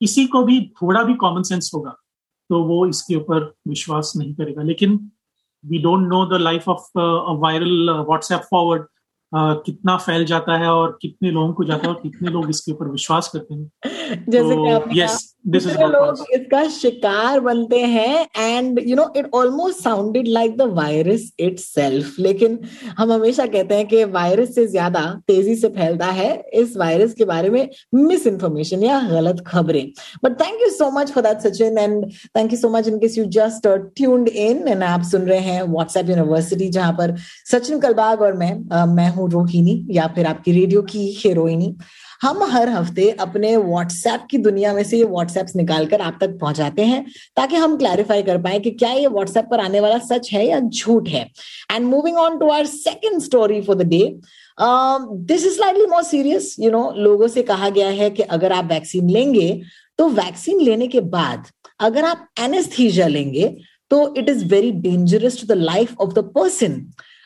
किसी 0.00 0.26
को 0.26 0.42
भी, 0.42 0.60
थोड़ा 0.82 1.02
भी 1.02 1.14
कॉमन 1.14 1.42
सेंस 1.42 1.70
होगा 1.74 1.94
तो 2.50 2.62
वो 2.64 2.86
इसके 2.86 3.14
ऊपर 3.14 3.52
विश्वास 3.68 4.12
नहीं 4.16 4.34
करेगा। 4.34 4.62
लेकिन 4.62 4.98
we 5.64 5.78
don't 5.78 6.08
know 6.08 6.24
the 6.26 6.40
life 6.40 6.68
of 6.68 6.90
viral 7.40 7.90
WhatsApp 7.90 8.42
forward 8.50 8.86
कितना 9.36 9.96
फैल 9.98 10.24
जाता 10.24 10.56
है 10.58 10.68
और 10.70 10.98
कितने 11.02 11.30
लोगों 11.30 11.52
को 11.52 11.64
जाता 11.64 11.88
है 11.88 11.94
और 11.94 12.00
कितने 12.02 12.30
लोग 12.30 12.50
इसके 12.50 12.72
ऊपर 12.72 12.90
विश्वास 12.90 13.30
करते 13.32 13.54
हैं। 13.54 13.70
जैसे 14.30 14.54
तो, 14.54 14.78
कि 14.80 15.00
yes, 15.00 15.16
this 15.54 15.66
is 15.66 15.80
लोग 15.80 16.24
इसका 16.34 16.66
शिकार 16.68 17.40
बनते 17.40 17.80
हैं 17.86 18.26
and 18.38 18.80
you 18.86 18.96
know 18.96 19.12
it 19.16 19.30
almost 19.34 19.82
sounded 19.82 20.28
like 20.28 20.56
the 20.56 20.62
virus 20.74 21.30
it 21.40 21.60
लेकिन 22.18 22.58
हम 22.98 23.12
हमेशा 23.12 23.46
कहते 23.46 23.74
हैं 23.74 23.86
कि 23.86 24.04
वायरस 24.12 24.54
से 24.54 24.66
ज़्यादा 24.66 25.02
तेज़ी 25.26 25.54
से 25.56 25.68
फैलता 25.68 26.06
है 26.06 26.28
इस 26.54 26.76
वायरस 26.76 27.14
के 27.14 27.24
बारे 27.24 27.50
में 27.50 27.68
मिस 27.94 28.26
इन्फॉर्मेशन 28.26 28.82
या 28.82 29.00
गलत 29.08 29.42
खबरें। 29.46 29.86
But 30.24 30.40
thank 30.40 30.60
you 30.62 30.68
so 30.70 30.90
much 30.90 31.10
for 31.12 31.22
that 31.24 31.40
Sachin 31.40 31.78
and 31.78 32.04
thank 32.36 32.52
you 32.52 32.58
so 32.58 32.68
much 32.68 32.88
in 32.88 32.98
case 32.98 33.18
you 33.18 33.24
just 33.36 33.66
tuned 33.96 34.28
in 34.28 34.68
and 34.68 34.82
आप 34.82 35.02
सुन 35.10 35.22
रहे 35.22 35.38
हैं 35.40 35.62
व्हाट्सएप 35.62 36.10
यूनिवर्सिटी 36.10 36.68
जहाँ 36.68 36.92
पर 36.92 37.14
सचिन 37.52 37.80
कलबाग 37.80 38.22
और 38.22 38.32
मैं 38.34 38.52
मैं 38.94 39.08
हूँ 39.10 39.25
रोहिणी 39.28 39.84
या 39.90 40.06
फिर 40.14 40.26
आपकी 40.26 40.52
रेडियो 40.52 40.82
की 40.82 41.06
हीरोइनी 41.18 41.74
हम 42.22 42.42
हर 42.50 42.68
हफ़्ते 42.68 43.08
अपने 43.20 43.56
व्हाट्सएप 43.56 44.26
की 44.30 44.38
दुनिया 44.38 44.72
में 44.74 44.82
से 44.84 44.98
ये 44.98 45.04
व्हाट्सएप 45.04 45.46
निकालकर 45.56 46.00
आप 46.00 46.18
तक 46.20 46.38
पहुंचाते 46.40 46.84
हैं, 46.84 47.04
ताकि 47.36 47.56
हम 47.56 47.76
क्लैरिफाई 47.78 48.22
कर 48.22 48.38
पाए 48.42 48.58
कि 48.60 48.70
क्या 48.72 48.92
ये 48.92 49.06
व्हाट्सएप 49.06 49.48
पर 49.50 49.60
आने 49.60 49.80
वाला 49.80 49.98
सच 50.06 50.32
है 50.32 50.46
या 50.46 50.60
झूठ 50.60 51.08
है। 51.08 51.26
And 51.72 51.86
moving 51.86 52.16
on 52.18 52.38
to 52.38 52.48
our 52.50 52.66
second 52.66 53.20
story 53.22 53.60
for 53.62 53.76
the 53.76 53.86
day 53.88 54.00
this 54.58 55.46
is 55.46 55.54
slightly 55.54 55.86
more 55.86 56.02
serious 56.02 56.54
you 56.60 56.70
know 56.70 56.90
लोगों 56.96 57.28
से 57.28 57.42
कहा 57.42 57.68
गया 57.70 57.88
है 57.88 58.10
कि 58.10 58.22
अगर 58.22 58.52
आप 58.52 58.64
वैक्सीन 58.64 59.10
लेंगे 59.10 59.48
तो 59.98 60.08
वैक्सीन 60.10 60.60
लेने 60.60 60.86
के 60.88 61.00
बाद 61.12 61.46
अगर 61.80 62.04
आप 62.04 62.28
एनेस्थीजिया 62.40 63.06
लेंगे 63.08 63.56
तो 63.90 64.14
it 64.18 64.28
is 64.28 64.44
very 64.44 64.70
dangerous 64.82 65.40
to 65.40 65.46
the 65.46 65.58
life 65.58 66.00
of 66.00 66.14
the 66.14 66.24
person 66.34 66.80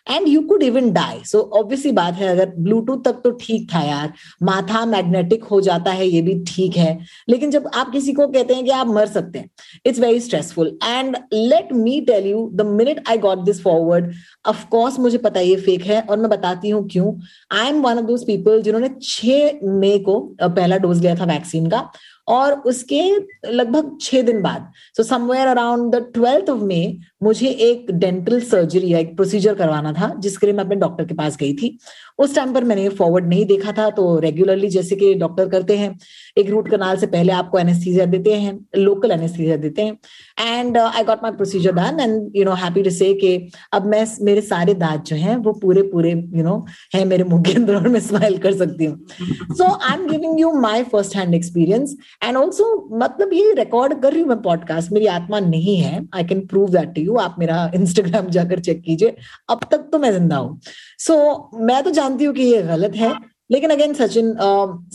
and 0.07 0.29
you 0.29 0.41
could 0.43 0.63
even 0.63 0.91
die 0.93 1.21
so 1.27 1.41
obviously 1.59 1.93
बात 1.93 2.15
है, 2.15 2.29
अगर 2.29 2.53
ब्लूटूथ 2.59 3.03
तक 3.05 3.21
तो 3.25 3.31
ठीक 3.41 3.69
था 3.75 3.81
यार। 3.81 4.13
माथा 4.43 4.85
मैग्नेटिक 4.87 5.45
हो 5.45 5.61
जाता 5.61 5.91
है, 5.91 6.07
ये 6.09 6.23
भी 6.23 6.39
ठीक 6.47 6.77
है। 6.77 6.99
लेकिन 7.29 7.51
जब 7.51 7.69
आप 7.75 7.91
किसी 7.93 8.13
को 8.13 8.27
कहते 8.29 8.55
हैं 8.55 8.65
कि 8.65 8.71
आप 8.73 8.87
मर 8.89 9.07
सकते 9.09 9.39
हैं 9.39 9.51
it's 9.87 10.01
very 10.01 10.21
stressful 10.21 10.77
and 10.85 11.17
let 11.33 11.73
me 11.73 12.01
tell 12.03 12.27
you 12.27 12.49
the 12.55 12.67
minute 12.69 13.03
I 13.09 13.19
got 13.19 13.45
this 13.45 13.63
forward 13.63 14.13
of course 14.49 14.99
मुझे 14.99 15.19
पता 15.19 15.41
ये 15.41 15.57
फेक 15.59 15.87
है 15.87 16.01
और 16.01 16.19
मैं 16.19 16.31
बताती 16.31 16.71
हूँ 16.71 16.87
क्यों। 16.89 17.13
I 17.53 17.69
am 17.69 17.83
one 17.83 17.99
of 17.99 18.07
those 18.07 18.27
people 18.27 18.63
जिन्होंने 18.63 18.91
छह 19.03 19.67
मई 19.71 19.99
को 19.99 20.21
पहला 20.43 20.77
डोज 20.79 21.01
लिया 21.01 21.15
था 21.17 21.25
वैक्सीन 21.27 21.69
का। 21.71 21.91
और 22.29 22.53
उसके 22.53 23.03
लगभग 23.51 23.99
छह 24.01 24.23
दिन 24.23 24.43
बाद 24.43 24.71
so 24.97 25.03
somewhere 25.03 25.47
around 25.47 25.95
the 25.95 26.01
twelfth 26.15 26.51
of 26.51 26.61
May 26.61 26.97
मुझे 27.23 27.49
एक 27.49 27.91
डेंटल 27.91 28.41
सर्जरी 28.41 28.93
या 28.93 28.99
एक 28.99 29.15
प्रोसीजर 29.17 29.55
करवाना 29.55 29.93
था, 29.93 30.15
जिसके 30.19 30.47
लिए 30.47 30.55
मैं 30.57 30.65
अपने 30.65 30.77
डॉक्टर 30.77 31.05
के 31.05 31.15
पास 31.15 31.37
गई 31.37 31.55
थी। 31.55 31.79
उस 32.21 32.35
टाइम 32.35 32.53
पर 32.55 32.65
मैंने 32.65 32.89
फॉरवर्ड 32.89 33.29
नहीं 33.29 33.45
देखा 33.47 33.73
था 33.73 33.89
तो 33.91 34.19
रेगुलरली 34.21 34.69
जैसे 34.69 34.97
कि 34.97 35.13
डॉक्टर 35.15 35.49
करते 35.49 35.77
हैं 35.79 35.91
एक 36.39 36.51
रूट 36.51 36.69
कनाल 36.71 36.97
से 36.97 37.07
पहले 37.07 37.33
आपको 37.33 37.59
एनेस्थीजिया 37.59 38.07
देते 38.07 38.35
हैं 38.35 38.59
लोकल 38.79 39.11
एनेस्थीजिया 39.11 39.57
देते 39.57 39.83
हैं 39.83 40.59
and 40.59 40.79
I 40.79 41.05
got 41.05 41.23
my 41.23 41.33
procedure 41.33 41.73
done 41.73 42.01
and 42.01 42.37
you 42.37 42.45
know 42.45 42.55
happy 42.55 42.83
to 42.83 42.91
say 42.91 43.13
कि 43.15 43.31
अब 43.73 43.87
मैं 43.87 44.05
मेरे 44.23 44.41
सारे 44.41 44.75
दांत 44.75 45.05
जो 45.05 45.17
हैं 45.17 45.37
वो 45.37 45.53
पूरे 45.63 45.83
पूरे 45.93 46.11
यू 46.11 46.43
नो 46.45 46.57
है 46.95 47.05
मेरे 47.05 47.25
मुँह 47.25 47.43
के 47.43 47.53
अंदर 47.53 47.75
और 47.75 47.89
मैं 47.89 48.01
स्माइल 48.01 48.39
कर 48.39 48.57
सकती 48.57 48.85
हूँ। 48.85 49.55
So 49.55 49.65
I 49.65 49.95
am 49.95 50.07
giving 50.09 50.41
you 50.41 50.53
my 50.61 50.83
first 50.93 51.17
hand 51.17 51.35
experience 51.35 51.97
and 52.25 52.37
also 52.37 52.69
मतलब 53.03 53.33
ये 53.33 53.53
रिकॉर्ड 53.55 54.01
कर 54.03 54.13
रही 54.13 54.21
हूँ 54.21 54.29
मैं 54.29 54.41
पॉडकास्ट 54.43 54.93
मेरी 54.93 55.07
आत्मा 55.17 55.41
नहीं 55.41 55.77
है 55.77 56.07
I 56.15 56.25
can 56.25 56.47
prove 56.47 56.69
that 56.69 56.95
to 56.95 57.03
you 57.03 57.17
आप 57.17 57.37
मेरा 57.39 57.71
इंस्टाग्राम 57.75 58.29
जाकर 58.31 58.61
चेक 58.61 58.83
कीजिए 58.83 59.17
अब 59.51 59.61
तक 59.71 59.89
तो 59.93 59.99
मैं 59.99 60.13
ज़िंदा 60.13 60.37
हूँ। 60.37 60.61
सो 60.99 61.15
so, 61.15 61.61
मैं 61.61 61.83
तो 61.83 61.91
जानती 62.11 62.25
हूँ 62.25 62.35
कि 62.35 62.43
ये 62.43 62.63
गलत 62.65 62.97
है, 62.97 63.15
लेकिन 63.51 63.71
again 63.71 63.93
Sachin 63.95 64.35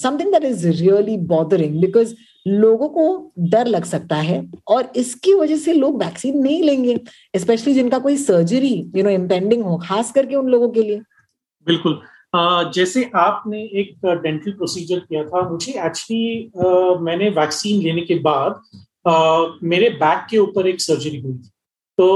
something 0.01 0.31
that 0.31 0.43
is 0.45 0.67
really 0.69 1.17
bothering 1.27 1.81
because 1.81 2.13
लोगों 2.45 2.87
को 2.89 3.05
डर 3.49 3.67
लग 3.67 3.83
सकता 3.85 4.15
है 4.17 4.43
और 4.67 4.91
इसकी 4.95 5.33
वजह 5.33 5.57
से 5.57 5.73
लोग 5.73 6.03
वैक्सीन 6.03 6.37
नहीं 6.37 6.63
लेंगे 6.63 6.99
स्पेशली 7.37 7.73
जिनका 7.73 7.99
कोई 7.99 8.17
सर्जरी 8.17 8.73
यू 8.95 9.03
नो 9.03 9.09
इम्पेंडिंग 9.11 9.63
हो, 9.63 9.77
खास 9.83 10.11
करके 10.11 10.35
उन 10.35 10.49
लोगों 10.49 10.69
के 10.69 10.83
लिए। 10.83 10.99
बिल्कुल। 11.67 12.01
जैसे 12.75 13.09
आपने 13.15 13.61
एक 13.79 14.05
डेंटल 14.05 14.51
प्रोसीजर 14.51 14.99
किया 14.99 15.23
था, 15.23 15.49
मुझे 15.49 15.71
एक्चुअली 15.71 16.51
मैंने 17.03 17.29
वैक्सीन 17.31 17.81
लेने 17.83 18.01
के 18.01 18.15
बाद 18.21 19.59
मेरे 19.63 19.89
बैक 19.97 20.25
के 20.29 20.37
ऊपर 20.37 20.67
एक 20.67 20.81
सर्जरी 20.81 21.19
हुई 21.21 21.33
थी। 21.33 21.49
तो 21.97 22.07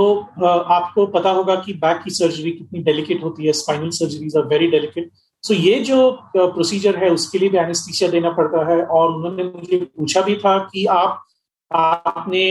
आपको 0.43 1.05
पता 1.07 1.31
होगा 1.31 1.55
कि 1.55 1.73
बैक 1.75 2.01
की 2.03 2.11
सर्जरी 2.11 2.51
कितनी 2.51 2.79
डेलिकेट 2.83 3.23
होती 3.23 3.45
है 3.45 3.53
spinal 3.53 3.89
surgeries 3.97 4.37
are 4.37 4.45
very 4.47 4.67
delicate 4.67 5.09
so 5.43 5.53
ये 5.53 5.79
जो 5.79 6.11
प्रोसीजर 6.37 6.95
है, 7.03 7.09
उसके 7.09 7.39
लिए 7.39 7.49
भी 7.49 7.57
एनेस्थीसिया 7.57 8.09
देना 8.11 8.29
पड़ता 8.31 8.69
है 8.71 8.81
और 8.83 9.11
उन्होंने 9.13 9.43
मुझे 9.43 9.77
पूछा 9.77 10.21
भी 10.21 10.35
था 10.35 10.57
कि 10.71 10.85
आप, 10.85 11.23
आपने 11.71 12.43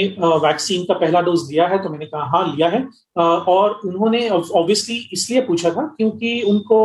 वैक्सीन 0.44 0.84
का 0.84 0.94
पहला 0.94 1.20
डोज 1.20 1.42
दिया 1.48 1.66
है? 1.68 1.82
तो 1.82 1.90
मैंने 1.90 2.06
कहा 2.06 2.24
हाँ 2.30 2.44
लिया 2.46 2.68
है। 2.68 2.86
और 3.18 3.80
उन्होंने 3.84 4.28
ऑब्वियसली 4.30 4.96
इसलिए 5.12 5.40
पूछा 5.46 5.70
था 5.70 5.86
क्योंकि 5.96 6.40
उनको 6.42 6.80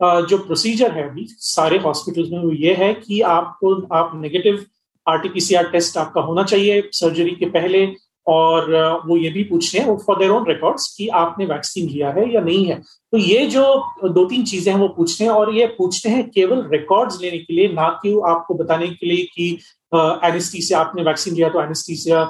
जो 0.00 0.38
प्रोसीजर 0.38 0.92
है 0.92 1.08
अभी 1.08 1.26
सारे 1.28 1.78
हॉस्पिटल्स 1.78 2.30
में 2.32 2.38
वो 2.38 2.52
ये 2.52 2.74
है 2.74 2.92
कि 2.94 3.20
आपको, 3.20 3.74
आप 3.94 4.10
नेगेटिव 4.14 4.64
आरटीपीसीआर 5.06 5.70
टेस्ट 5.70 5.96
आपका 5.98 6.20
होना 6.20 6.42
चाहिए 6.44 6.88
सर्जरी 6.92 7.30
के 7.30 7.46
पहले। 7.50 7.86
और 8.28 8.70
वो 9.06 9.16
ये 9.16 9.28
भी 9.30 9.42
पूछते 9.44 9.78
हैं 9.78 9.96
फॉर 9.98 10.18
देयर 10.18 10.30
ओन 10.30 10.44
रिकॉर्ड्स 10.48 10.86
कि 10.96 11.06
आपने 11.16 11.44
वैक्सीन 11.46 11.88
लिया 11.88 12.10
है 12.10 12.32
या 12.34 12.40
नहीं 12.40 12.64
है? 12.66 12.74
तो 13.12 13.18
ये 13.18 13.46
जो 13.46 13.62
दो 14.04 14.24
तीन 14.24 14.44
चीज़ें 14.44 14.72
हैं, 14.72 14.80
वो 14.80 14.88
पूछते 14.88 15.24
हैं 15.24 15.30
और 15.30 15.54
ये 15.54 15.66
पूछते 15.78 16.08
हैं 16.08 16.28
केवल 16.30 16.66
रिकॉर्ड्स 16.72 17.20
लेने 17.22 17.38
के 17.38 17.54
लिए, 17.54 17.68
ना 17.68 17.88
कि 18.02 18.12
आपको 18.28 18.54
बताने 18.54 18.88
के 18.88 19.06
लिए 19.06 19.24
कि 19.26 19.50
एनेस्थीसिया 19.94 20.80
आपने 20.80 21.02
वैक्सीन 21.02 21.34
लिया 21.34 21.48
तो 21.48 21.62
एनेस्थीसिया 21.62 22.22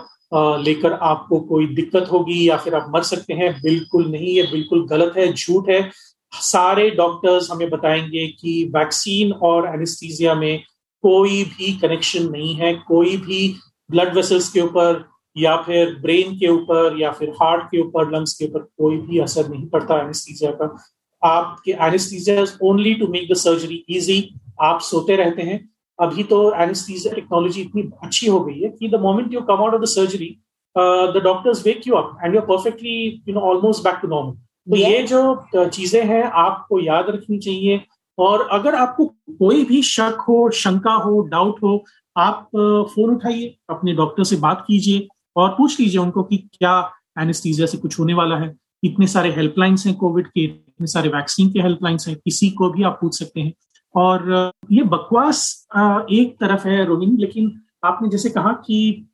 लेकर 0.62 0.93
आपको 0.93 1.38
कोई 1.40 1.67
दिक्कत 1.67 2.09
होगी 2.12 2.49
या 2.49 2.57
फिर 2.57 2.75
आप 2.75 2.93
मर 2.95 3.02
सकते 3.02 3.35
हैं। 3.35 3.52
बिल्कुल 3.62 4.11
नहीं, 4.11 4.28
ये 4.28 4.43
बिल्कुल 4.43 4.87
गलत 4.87 5.14
है, 5.17 5.33
झूठ 5.33 5.71
है। 5.71 5.90
सारे 6.33 6.88
डॉक्टर्स 6.90 7.50
हमें 7.50 7.69
बताएँगे 7.71 8.26
कि 8.40 8.64
वैक्सीन 8.75 9.33
और 9.33 9.69
एनेस्थीसिया 9.75 10.35
में 10.35 10.62
कोई 11.05 11.43
भी 11.45 11.73
कनेक्शन 11.78 12.28
नहीं 12.31 12.55
है, 12.55 12.73
कोई 12.88 13.17
भी 13.17 13.55
ब्लड 13.90 14.14
वेसल्स 14.14 14.49
के 14.52 14.61
ऊपर 14.61 15.05
या 15.37 15.57
फिर 15.63 15.95
ब्रेन 16.03 16.35
के 16.39 16.49
ऊपर 16.51 17.01
या 17.01 17.11
फिर 17.13 17.31
हार्ट 17.33 17.65
के 17.65 17.81
ऊपर 17.81 18.11
लंग्स 18.11 18.35
के 18.35 18.45
ऊपर 18.47 18.61
कोई 18.79 18.97
भी 18.99 19.19
असर 19.21 19.49
नहीं 19.49 19.67
पड़ता 19.69 20.01
एनेस्थीसिया 20.03 20.51
का। 20.53 20.75
आपके 21.23 21.73
anaesthesia 21.87 22.45
only 22.63 22.95
to 22.95 23.07
make 23.09 23.29
the 23.31 23.37
surgery 23.37 23.85
easy 23.91 24.19
आप 24.63 24.81
सोते 24.83 25.17
रहते 25.17 25.43
हैं। 25.43 25.59
अभी 25.99 26.23
तो 26.25 26.41
एनेस्थीसिया 26.63 27.15
टेक्नोलॉजी 27.15 27.61
इतनी 27.61 27.83
अच्छी 28.05 28.27
हो 28.27 28.41
गई 28.41 28.61
है 28.61 28.69
कि 28.71 28.89
the 28.89 29.01
moment 29.03 29.35
you 29.35 29.41
come 29.43 29.63
out 29.63 29.75
of 29.75 29.83
the 29.83 29.87
surgery 29.89 30.37
the 30.77 31.21
doctors 31.25 31.67
wake 31.67 31.87
you 31.87 31.95
up 31.95 32.19
and 32.25 32.35
you 32.35 32.41
are 32.41 32.47
perfectly 32.47 33.23
you 33.29 33.35
know 33.35 33.41
almost 33.51 33.85
back 33.85 33.99
to 34.03 34.09
normal 34.09 34.33
तो 34.67 34.77
ये 34.77 35.03
जो 35.05 35.21
चीज़ें 35.57 36.05
हैं 36.07 36.23
आपको 36.23 36.81
याद 36.81 37.07
रखनी 37.11 37.39
चाहिए। 37.39 37.81
और 38.19 38.47
अगर 38.53 38.75
आपको 38.75 39.05
कोई 39.39 39.65
भी 39.65 39.83
शक 39.85 40.25
हो 40.29 40.49
शंका 40.55 40.93
हो 40.95 41.21
डाउट 41.31 41.63
हो 41.63 41.85
आप 42.17 42.49
फ़ोन 42.55 43.15
उठाइए 43.15 43.55
अपने 43.71 43.93
डॉक्टर 43.95 44.25
से 44.25 44.37
बात 44.39 44.65
कीजिए। 44.67 45.07
और 45.38 45.49
पूछ 45.59 45.78
लीजिए 45.80 46.00
उनको 46.00 46.23
कि 46.23 46.37
क्या 46.37 46.90
एनेस्थीजिया 47.21 47.66
से 47.66 47.78
कुछ 47.78 47.99
होने 47.99 48.14
वाला 48.14 48.37
है? 48.37 48.54
इतने 48.83 49.07
सारे 49.07 49.30
हेल्पलाइंस 49.33 49.87
हैं 49.87 49.95
कोविड 49.97 50.26
के? 50.26 50.45
इतने 50.45 50.87
सारे 50.87 51.09
वैक्सीन 51.09 51.50
के 51.52 51.61
हेल्पलाइंस 51.61 52.09
हैं? 52.09 52.16
किसी 52.16 52.50
को 52.50 52.71
भी 52.71 52.83
आप 52.83 52.99
पूछ 53.00 53.18
सकते 53.18 53.40
हैं। 53.40 53.52
और 53.95 54.50
ये 54.73 54.83
बकवास 54.85 55.66
एक 56.12 56.37
तरफ़ 56.40 56.66
है 56.68 56.85
रोहिणी 56.87 57.16
लेकिन 57.16 57.52
आपने 57.85 58.09
जैसे 58.09 58.30
कहा 58.30 58.52
कि 58.66 59.07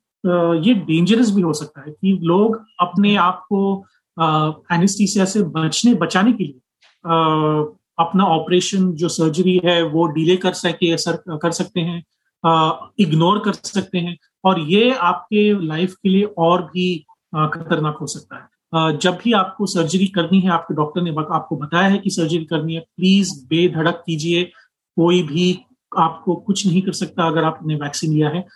ये 0.67 0.73
डेंजरस 0.73 1.31
भी 1.31 1.41
हो 1.41 1.53
सकता 1.53 1.81
है 1.81 1.91
कि 1.91 2.17
लोग 2.23 2.55
अपने 2.79 3.15
आप 3.15 3.45
को 3.49 3.85
एनेस्थीसिया 4.73 5.25
से 5.25 5.41
बचने, 5.43 5.93
बचाने 5.93 6.33
के 6.33 6.43
लिए 6.43 6.59
अपना 7.99 8.25
ऑपरेशन 8.25 8.91
जो 8.93 9.09
सर्जरी 9.09 9.59
है 9.65 9.81
वो 9.83 10.05
डिले 10.07 10.35
कर 10.37 10.53
सके 10.53 10.91
असर 10.91 11.37
कर 11.41 11.51
सकते 11.51 11.81
हैं 11.81 12.03
इग्नोर 12.99 13.39
कर 13.39 13.53
सकते 13.53 13.97
हैं। 13.97 14.17
और 14.45 14.59
ये 14.59 14.93
आपके 14.93 15.65
लाइफ 15.65 15.93
के 15.93 16.09
लिए 16.09 16.23
और 16.37 16.63
भी 16.63 17.05
खतरनाक 17.35 17.97
हो 18.01 18.07
सकता 18.07 18.35
है। 18.35 18.97
जब 18.97 19.17
भी 19.23 19.33
आपको 19.33 19.65
सर्जरी 19.65 20.07
करनी 20.07 20.39
है 20.39 20.49
आपके 20.49 20.73
डॉक्टर 20.73 21.01
ने 21.01 21.11
आपको 21.11 21.55
बताया 21.55 21.87
है 21.87 21.97
कि 21.97 22.09
सर्जरी 22.09 22.45
करनी 22.45 22.73
है 22.73 22.79
प्लीज़ 22.79 23.33
बेधड़क 23.47 24.03
कीजिए। 24.05 24.43
कोई 24.97 25.23
भी 25.23 25.59
आपको 25.97 26.35
कुछ 26.35 26.67
नहीं 26.67 26.81
कर 26.81 26.91
सकता 26.91 27.23
अगर 27.23 27.43
आपने 27.43 27.75
वैक्सीन 27.75 28.13
लिया 28.13 28.29
है। 28.29 28.47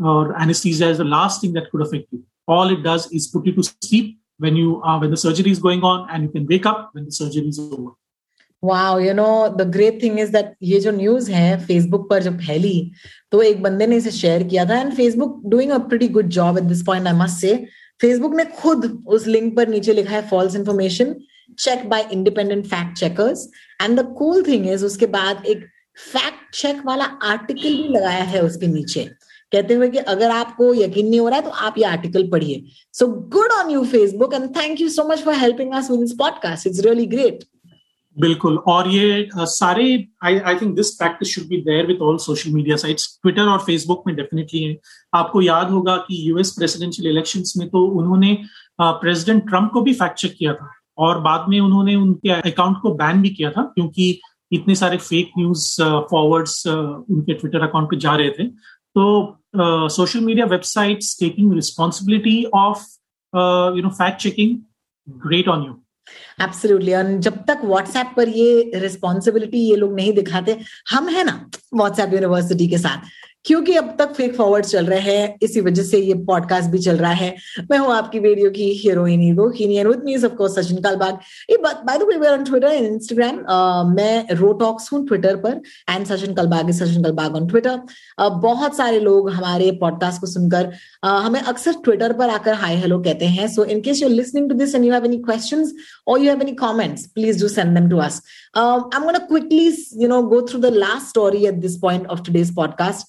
और 0.00 0.34
anaesthesia 0.42 0.88
is 0.90 0.98
the 0.98 1.06
last 1.06 1.42
thing 1.42 1.54
that 1.54 1.68
could 1.72 1.86
affect 1.86 2.14
you 2.14 2.20
all 2.48 2.72
it 2.72 2.78
does 2.78 3.08
is 3.12 3.32
put 3.32 3.46
you 3.46 3.52
to 3.52 3.62
sleep 3.62 4.18
when 4.40 4.56
you 4.56 4.70
uh, 4.82 4.98
when 4.98 5.10
the 5.10 5.16
surgery 5.16 5.50
wow 8.64 8.98
you 8.98 9.12
know 9.14 9.48
the 9.48 9.62
great 9.70 10.02
thing 10.02 10.18
is 10.20 10.32
that 10.32 10.54
ये 10.62 10.80
जो 10.80 10.90
news 10.92 11.30
है 11.32 11.58
Facebook 11.66 12.08
पर 12.10 12.22
जब 12.22 12.38
फैली 12.38 12.90
तो 13.32 13.42
एक 13.42 13.62
बंदे 13.62 13.86
ने 13.86 13.96
इसे 13.96 14.10
शेयर 14.10 14.42
किया 14.42 14.64
था 14.64 14.80
and 14.80 14.92
Facebook 14.94 15.40
doing 15.46 15.70
a 15.70 15.78
pretty 15.78 16.08
good 16.08 16.28
job 16.38 16.58
at 16.58 16.64
this 16.64 16.82
point 16.82 17.06
I 17.06 17.12
must 17.12 17.40
say 17.40 17.54
Facebook 18.00 18.34
ने 18.34 18.44
खुद 18.44 18.86
उस 19.06 19.26
लिंक 19.26 19.54
पर 19.56 19.68
नीचे 19.68 19.92
लिखा 19.92 20.14
है 20.14 20.22
false 20.28 20.56
information 20.56 21.14
check 21.58 21.88
by 21.88 22.06
independent 22.12 22.64
fact 22.66 22.98
checkers 22.98 23.48
and 23.82 24.00
the 24.00 24.04
cool 24.18 24.42
thing 24.42 24.70
is 24.70 24.84
उसके 24.84 25.06
बाद 25.16 25.44
एक 25.46 25.66
फैक्ट 26.12 26.54
चेक 26.54 26.82
वाला 26.86 27.04
आर्टिकल 27.04 27.74
भी 27.74 27.88
लगाया 27.88 28.22
है 28.24 28.42
उसके 28.42 28.66
नीचे। 28.66 29.04
कहते 29.52 29.74
हुए 29.74 29.88
कि 29.90 29.98
अगर 29.98 30.30
आपको 30.30 30.74
यकीन 30.74 31.08
नहीं 31.08 31.20
हो 31.20 31.28
रहा 31.28 31.38
है 31.38 31.44
तो 31.44 31.50
आप 31.50 31.74
ये 31.78 31.84
आर्टिकल 31.84 32.28
पढ़िए। 32.30 32.62
So 32.92 33.06
good 33.06 33.52
on 33.52 33.70
you 33.70 33.84
Facebook 33.84 34.34
and 34.34 34.48
thank 34.56 34.80
you 34.80 34.88
so 34.88 35.04
much 35.08 35.22
for 35.22 35.34
helping 35.34 35.72
us 35.74 35.90
with 35.90 36.00
this 36.00 36.12
podcast 36.18 36.66
it's 36.66 36.80
really 36.80 37.06
great 37.06 37.44
बिल्कुल। 38.16 38.56
और 38.68 38.88
ये 38.88 39.28
सारे 39.36 39.84
I 40.24 40.38
I 40.38 40.54
think 40.54 40.74
this 40.76 40.90
practice 40.94 41.28
should 41.34 41.44
be 41.48 41.56
there 41.62 41.86
with 41.86 41.98
all 42.02 42.16
social 42.18 42.50
media 42.52 42.76
sites 42.76 43.06
Twitter 43.22 43.48
और 43.48 43.58
Facebook 43.66 44.02
में 44.06 44.14
definitely 44.16 44.62
है। 44.62 44.76
आपको 45.14 45.42
याद 45.42 45.70
होगा 45.70 45.96
कि 45.98 46.18
यूएस 46.28 46.50
प्रेसिडेंशियल 46.58 47.08
इलेक्शंस 47.10 47.54
में 47.58 47.68
तो 47.68 47.84
उन्होंने 48.00 48.36
प्रेसिडेंट 48.80 49.48
ट्रंप 49.48 49.70
को 49.72 49.82
भी 49.82 49.94
फैक्ट 49.94 50.18
चेक 50.18 50.34
किया 50.38 50.54
था 50.54 50.70
और 50.98 51.20
बाद 51.20 51.46
में 51.48 51.58
उन्होंने 51.60 51.94
उनके 51.94 52.30
अकाउंट 52.30 52.76
को 52.82 52.94
बैन 52.94 53.22
भी 53.22 53.30
किया 53.30 53.50
था 53.50 53.62
क्योंकि 53.74 54.18
इतने 54.52 54.74
सारे 54.74 54.96
फेक 54.98 55.30
न्यूज़ 55.38 55.66
फॉरवर्ड्स 56.10 56.66
उनके 56.66 57.34
ट्विटर 57.34 57.68
अकाउंट 57.68 57.90
पे 57.90 57.96
जा 57.96 58.16
रहे 58.16 58.30
थे। 58.30 58.46
तो 58.46 59.38
social 59.90 60.20
media 60.20 60.46
websites 60.46 61.18
taking 61.20 61.52
responsibility 61.54 62.42
of 62.54 62.82
you 63.76 63.82
know 63.82 63.88
fact 63.90 64.20
checking 64.20 64.58
great 65.26 65.48
on 65.48 65.62
you 65.62 65.81
absolutely 66.42 66.92
और 66.94 67.12
जब 67.18 67.36
तक 67.48 67.60
व्हाट्सएप 67.64 68.12
पर 68.16 68.28
ये 68.28 68.70
रिस्पॉन्सिबिलिटी 68.74 69.58
ये 69.58 69.76
लोग 69.76 69.94
नहीं 69.94 70.12
दिखाते, 70.12 70.58
हम 70.90 71.08
है 71.08 71.24
ना 71.24 71.34
व्हाट्सएप 71.74 72.12
यूनिवर्सिटी 72.14 72.68
के 72.68 72.78
साथ। 72.78 73.10
क्योंकि 73.44 73.74
अब 73.74 73.94
तक 73.98 74.12
फेक 74.14 74.34
फॉरवर्ड 74.36 74.64
चल 74.64 74.86
रहे 74.86 75.16
हैं 75.16 75.38
इसी 75.42 75.60
वजह 75.60 75.82
से 75.82 75.98
ये 75.98 76.14
पॉडकास्ट 76.26 76.70
भी 76.70 76.78
चल 76.78 76.96
रहा 76.96 77.12
है। 77.12 77.34
मैं 77.70 77.78
हूँ 77.78 77.92
आपकी 77.94 78.18
वीडियो 78.18 78.50
की 78.50 78.68
हीरोइनी 78.82 79.32
Rohini 79.32 79.76
and 79.76 79.88
with 79.88 80.02
me 80.04 80.16
of 80.16 80.34
course 80.34 80.54
Sachin 80.58 80.76
Kalbag 80.82 81.18
ये 81.50 81.56
by 81.56 81.98
the 81.98 82.02
way 82.02 82.16
we 82.16 82.26
are 82.26 82.32
on 82.32 82.44
Twitter 82.44 82.66
and 82.66 82.86
Instagram 82.86 83.92
मैं 83.94 84.34
रोटॉक्स 84.36 84.92
हूँ 84.92 85.06
ट्विटर 85.08 85.36
पर 85.36 85.60
and 85.90 86.06
Sachin 86.06 86.34
Kalbag 86.34 86.70
is 86.70 86.82
Sachin 86.84 87.02
Kalbag 87.02 87.36
on 87.36 87.46
Twitter 87.48 87.80
बहुत 88.42 88.76
सारे 88.76 89.00
लोग 89.00 89.30
हमारे 89.30 89.70
पॉडकास्ट 89.80 90.20
को 90.20 90.26
सुनकर 90.26 90.70
uh, 91.04 91.20
हमें 91.22 91.40
अक्सर 91.40 91.72
ट्विटर 91.84 92.12
पर 92.12 92.30
आकर 92.30 92.54
हाई 92.54 92.76
हेलो 92.76 92.98
कहते 93.02 93.26
हैं। 93.26 93.48
So 93.48 93.64
in 93.64 93.80
case 93.80 94.02
you 94.02 94.08
listening 94.08 94.48
to 94.48 94.54
this 94.54 94.74
and 94.74 94.84
you 94.84 94.92
have 94.92 95.04
any 95.04 95.18
questions 95.18 95.74
or 96.06 96.20
you 96.20 96.30
have 96.30 96.42
any 96.42 96.52
comments 96.60 97.06
please 97.06 97.40
do 97.42 97.48
send 97.48 97.74
them 97.74 97.88
to 97.90 97.98
us 97.98 98.22
I 98.56 98.98
am 98.98 99.04
gonna 99.04 99.18
quickly 99.18 99.86
you 99.96 100.08
know 100.08 100.22
go 100.22 100.42
through 100.42 100.60
the 100.60 100.66
last 100.66 101.08
story 101.08 101.46
at 101.46 101.54
this 101.54 101.76
point 101.76 102.06
of 102.06 102.22
today's 102.22 102.50
podcast 102.56 103.06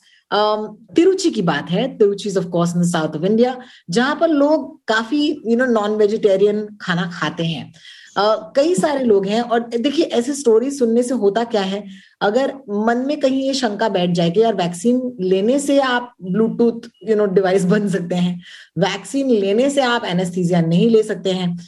Tiruchi 0.96 1.32
की 1.32 1.42
बात 1.42 1.70
है 1.70 1.98
Tiruchi 1.98 2.36
of 2.38 2.46
course 2.46 2.74
in 2.76 2.84
south 2.84 3.18
of 3.18 3.26
India 3.26 3.58
जहाँ 3.90 4.16
पर 4.16 4.28
लोग 4.28 4.86
काफ़ी 4.88 5.42
you 5.48 5.58
know 5.58 5.66
non 5.66 5.92
vegetarian 5.92 6.78
खाना 6.82 7.12
खाते 7.14 7.44
हैं। 7.44 7.74
Uh, 8.18 8.36
कई 8.56 8.76
सारे 8.76 9.04
लोग 9.04 9.26
हैं 9.26 9.42
और 9.42 9.60
देखिए 9.60 10.06
ऐसे 10.06 10.34
स्टोरी 10.34 10.72
सुनने 10.72 11.04
से 11.04 11.14
होता 11.14 11.44
क्या 11.44 11.62
है? 11.62 11.84
अगर 12.22 12.54
मन 12.70 13.04
में 13.08 13.20
कहीं 13.20 13.44
ये 13.44 13.54
शंका 13.54 13.90
बैठ 13.90 14.10
जाए 14.10 14.32
कि 14.32 14.42
यार 14.42 14.54
वैक्सीन 14.54 15.18
लेने 15.22 15.60
से 15.60 15.80
आप 15.80 16.14
ब्लूटूथ 16.24 16.90
यू 17.10 17.16
नो 17.16 17.26
डिवाइस 17.26 17.66
बन 17.66 17.90
सकते 17.90 18.16
हैं 18.16 18.42
वैक्सीन 18.78 19.30
लेने 19.30 19.70
से 19.70 19.82
आप 19.82 20.06
एनेस्थीजिया 20.06 20.62
नहीं 20.62 20.90
ले 20.90 21.04
सकते 21.04 21.32
हैं 21.32 21.60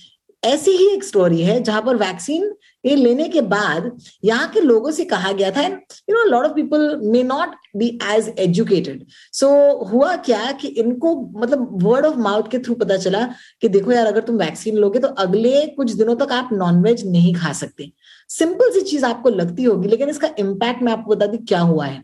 ऐसी 0.46 0.72
ही 0.72 0.88
एक 0.94 1.04
स्टोरी 1.04 1.42
है 1.42 1.62
जहाँ 1.64 1.82
पर 1.82 1.96
वैक्सीन 1.98 2.54
ये 2.86 2.96
लेने 2.96 3.28
के 3.30 3.42
बाद 3.44 3.92
यहाँ 4.26 4.48
के 4.50 4.62
लोगों 4.62 4.92
से 4.92 5.06
कहा 5.06 5.32
गया 5.32 5.52
था 5.52 5.62
you 5.62 6.16
know 6.16 6.24
lot 6.30 6.46
of 6.46 6.52
people 6.54 7.00
may 7.04 7.24
not 7.24 7.56
be 7.78 7.88
as 8.14 8.34
educated 8.40 9.06
सो 9.34 9.50
हुआ 9.86 10.16
क्या 10.26 10.52
कि 10.52 10.68
इनको 10.68 11.16
मतलब 11.38 11.84
वर्ड 11.84 12.06
ऑफ़ 12.06 12.18
माउथ 12.20 12.52
के 12.52 12.60
थ्रू 12.60 12.76
पता 12.76 12.98
चला 12.98 13.24
कि 13.62 13.70
देखो 13.70 13.92
यार, 13.92 14.06
अगर 14.06 14.22
तुम 14.22 14.38
वैक्सीन 14.38 14.78
लोगे 14.78 15.00
तो 15.00 15.08
अगले 15.08 15.66
कुछ 15.78 15.92
दिनों 15.94 16.16
तक 16.16 16.32
आप 16.32 16.50
नॉनवेज 16.54 17.06
नहीं 17.08 17.34
खा 17.36 17.54
सकते। 17.54 17.92
सिंपल 18.30 18.72
सी 18.74 18.82
चीज़ 18.82 19.06
आपको 19.06 19.30
लगती 19.30 19.64
होगी, 19.64 19.88
लेकिन 19.88 20.10
इसका 20.10 20.30
इम्पैक्ट 20.40 20.82
मैं 20.84 20.92
आपको 20.94 21.16
बता 21.16 21.26
दी 21.26 21.38
क्या 21.38 21.60
हुआ 21.62 21.86
है। 21.86 22.02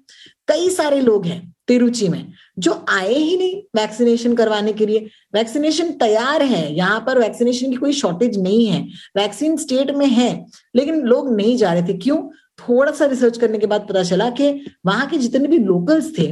कई 0.47 0.69
सारे 0.71 0.99
लोग 1.01 1.25
हैं 1.25 1.41
तिरुचि 1.71 2.07
में, 2.09 2.25
जो 2.59 2.73
आए 2.89 3.13
ही 3.13 3.37
नहीं 3.37 3.61
वैक्सीनेशन 3.75 4.33
करवाने 4.35 4.73
के 4.73 4.85
लिए। 4.85 5.07
वैक्सीनेशन 5.33 5.91
तैयार 5.97 6.41
है, 6.43 6.73
यहाँ 6.75 6.99
पर 6.99 7.19
वैक्सीनेशन 7.19 7.69
की 7.69 7.75
कोई 7.77 7.93
शॉर्टेज 7.93 8.37
नहीं 8.39 8.65
है। 8.67 8.81
वैक्सीन 9.17 9.57
स्टेट 9.57 9.91
में 9.91 10.05
है, 10.07 10.45
लेकिन 10.75 11.01
लोग 11.03 11.35
नहीं 11.35 11.55
जा 11.57 11.73
रहे 11.73 11.83
थे। 11.83 11.97
क्यों? 11.97 12.17
थोड़ा 12.59 12.91
सा 12.91 13.05
रिसर्च 13.05 13.37
करने 13.37 13.59
के 13.59 13.67
बाद 13.67 13.85
पता 13.89 14.03
चला 14.03 14.29
कि 14.31 14.49
वहाँ 14.85 15.07
के 15.09 15.17
जितने 15.17 15.47
भी 15.47 15.57
लोकल्स 15.59 16.11
थे, 16.17 16.27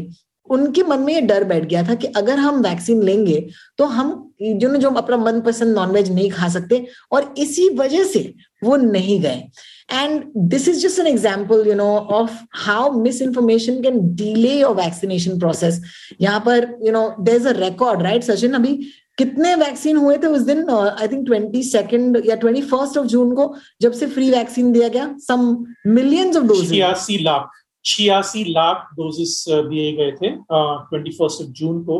उनके 0.50 0.84
मन 0.84 1.00
में 1.00 1.14
ये 1.14 1.22
डर 1.22 1.44
बैठ 1.44 1.66
गया 1.66 1.84
था 1.84 1.96
कि 1.96 2.08
अगर 2.18 2.38
हम 2.40 2.62
वैक्सीन 2.62 3.02
लेंगे 3.04 3.40
तो 3.78 3.86
हम 3.88 4.12
जो 4.42 4.76
जो 4.76 4.90
अपना 4.92 5.18
मनपसंद 5.18 5.76
नॉनवेज 5.76 6.12
नहीं 6.12 6.30
खा 6.32 6.48
सकते, 6.50 6.86
और 7.12 7.34
इसी 7.38 7.70
वजह 7.76 8.04
से 8.06 8.34
वो 8.64 8.76
नहीं 8.76 9.20
गए। 9.22 9.44
And 9.92 10.24
this 10.50 10.68
is 10.68 10.82
just 10.82 11.00
an 11.00 11.08
example 11.08 11.68
you 11.68 11.74
know 11.76 11.90
of 12.14 12.32
how 12.60 12.92
misinformation 13.22 13.82
can 13.84 14.00
delay 14.16 14.54
your 14.60 14.76
vaccination 14.76 15.40
process 15.40 15.82
यहाँ 16.22 16.40
पर 16.46 16.68
you 16.86 16.92
know 16.92 17.04
there 17.20 17.36
is 17.36 17.48
a 17.48 17.54
record 17.60 18.02
right 18.02 18.24
Sachin 18.24 18.54
अभी 18.54 18.76
कितने 19.18 19.54
वैक्सीन 19.56 19.98
हुए 19.98 20.18
थे 20.18 20.28
उस 20.28 20.42
दिन 20.44 20.70
आई 20.70 21.08
थिंक 21.08 21.26
ट्वेंटी 21.26 21.64
सेकेंड 21.64 22.22
या 22.26 22.36
ट्वेंटी 22.44 22.62
फ़र्स्ट 22.64 22.98
ऑफ़ 22.98 23.08
जून 23.08 23.34
को 23.36 23.54
जब 23.82 23.92
से 23.94 24.08
फ्री 24.10 24.30
वैक्सीन 24.32 24.72
दिया 24.72 24.88
गया 24.90 25.08
सम 25.22 25.42
मिलियंस 25.88 26.38
ऑफ़ 26.38 26.46
डोज 26.46 26.70
छियासी 26.70 27.18
लाख 27.24 27.50
छियासी 27.86 28.44
लाख 28.52 28.88
डोजेस 28.96 29.44
uh, 29.50 29.64
दिए 29.66 29.92
गए 29.98 30.12
थे 30.12 30.32
ट्वेंटी 30.32 31.12
फ़र्स्ट 31.12 31.42
ऑफ़ 31.42 31.50
जून 31.60 31.84
को 31.84 32.00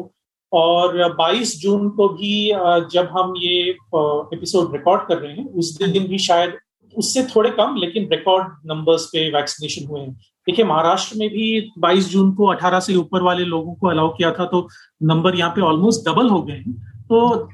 और 0.52 0.96
22 1.18 1.54
जून 1.62 1.90
को 1.98 2.08
भी 2.10 2.34
uh, 2.54 2.80
जब 2.92 3.10
हम 3.12 3.34
ये 3.38 3.60
एपिसोड 3.64 4.68
uh, 4.68 4.74
रिकॉर्ड 4.74 5.08
कर 5.08 5.18
रहे 5.18 5.34
हैं 5.34 5.46
उस 5.54 5.78
दिन 5.78 6.08
भी 6.08 6.18
शायद 6.28 6.58
उससे 7.00 7.24
थोड़े 7.26 7.50
कम 7.52 7.76
लेकिन 7.80 8.08
रिकॉर्ड 8.12 8.48
नंबर्स 8.72 9.06
पे 9.14 9.30
वैक्सीनेशन 9.32 9.88
हुए 9.88 10.02
हैं। 10.02 10.12
देखिए 10.48 10.66
महाराष्ट्र 10.66 11.18
में 11.18 11.30
भी 11.30 11.50
22 11.80 12.10
जून 12.12 12.32
को 12.36 12.46
18 12.48 12.80
से 12.80 12.96
ऊपर 12.96 13.22
वाले 13.22 13.46
लोगों 13.46 13.74
को 13.76 13.88
अलाउ 13.88 14.10
किया 14.18 14.32
था 14.32 14.46
तो 14.46 14.68
नंबर 15.04 15.36
यहाँ 15.36 15.52
पे 15.56 15.62
ऑलमोस्ट 15.62 16.10
डबल 16.10 16.30
हो 16.30 16.42
गए 16.44 16.54
हैं। 16.56 16.74
तो 17.04 17.48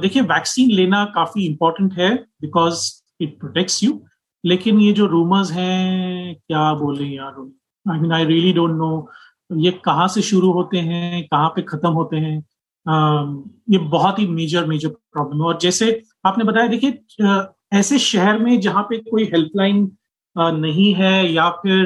देखिए 0.00 0.22
वैक्सीन 0.24 0.70
लेना 0.70 1.04
काफ़ी 1.14 1.46
इंपॉर्टेंट 1.46 1.92
है 1.94 2.14
बिकॉज़ 2.42 2.90
इट 3.20 3.38
प्रोटेक्ट्स 3.40 3.82
यू 3.84 4.00
लेकिन 4.44 4.80
ये 4.80 4.92
जो 4.92 5.06
रूमर्स 5.06 5.50
हैं 5.52 6.34
क्या 6.36 6.72
बोले 6.74 7.04
यार 7.06 7.40
I 7.86 7.98
mean 8.00 8.12
I 8.12 8.24
really 8.24 8.52
don't 8.52 8.76
know 8.76 9.08
ये 9.50 9.70
कहाँ 9.84 10.06
से 10.08 10.22
शुरू 10.22 10.50
होते 10.52 10.78
हैं 10.80 11.22
कहाँ 11.24 11.48
पे 11.56 11.62
खत्म 11.62 11.88
होते 11.92 12.16
हैं? 12.16 12.38
आ, 12.86 13.24
ये 13.70 13.78
बहुत 13.78 14.18
ही 14.18 14.26
मेजर 14.28 14.66
मेजर 14.66 14.88
प्रॉब्लम 14.88 15.40
है। 15.40 15.46
और 15.46 15.58
जैसे 15.62 16.00
आपने 16.26 16.44
बताया 16.44 16.66
देखिए 16.68 16.90
ऐसे 17.72 17.98
शहर 17.98 18.38
में 18.38 18.60
जहाँ 18.60 18.82
पे 18.82 18.98
कोई 18.98 19.24
हेल्पलाइन 19.24 19.90
नहीं 20.36 20.92
है 20.94 21.32
या 21.32 21.48
फिर 21.62 21.78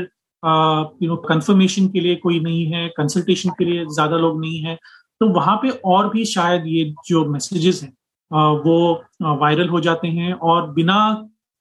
यू 1.02 1.09
नो 1.09 1.16
कंफर्मेशन 1.28 1.88
के 1.88 2.00
लिए 2.00 2.16
कोई 2.16 2.40
नहीं 2.40 2.64
है 2.73 2.88
कंसल्टेशन 2.97 3.50
के 3.50 3.64
लिए 3.64 3.85
ज़्यादा 3.87 4.16
लोग 4.16 4.40
नहीं 4.40 4.59
है 4.61 4.75
तो 5.21 5.28
वहाँ 5.28 5.57
पे 5.57 5.69
और 5.85 6.09
भी 6.11 6.25
शायद 6.25 6.66
ये 6.66 6.85
जो 7.09 7.25
मैसेजेस 7.31 7.83
हैं 7.83 7.93
वो 8.64 8.76
वायरल 9.40 9.69
हो 9.69 9.81
जाते 9.81 10.09
हैं 10.09 10.33
और 10.33 10.71
बिना 10.73 10.99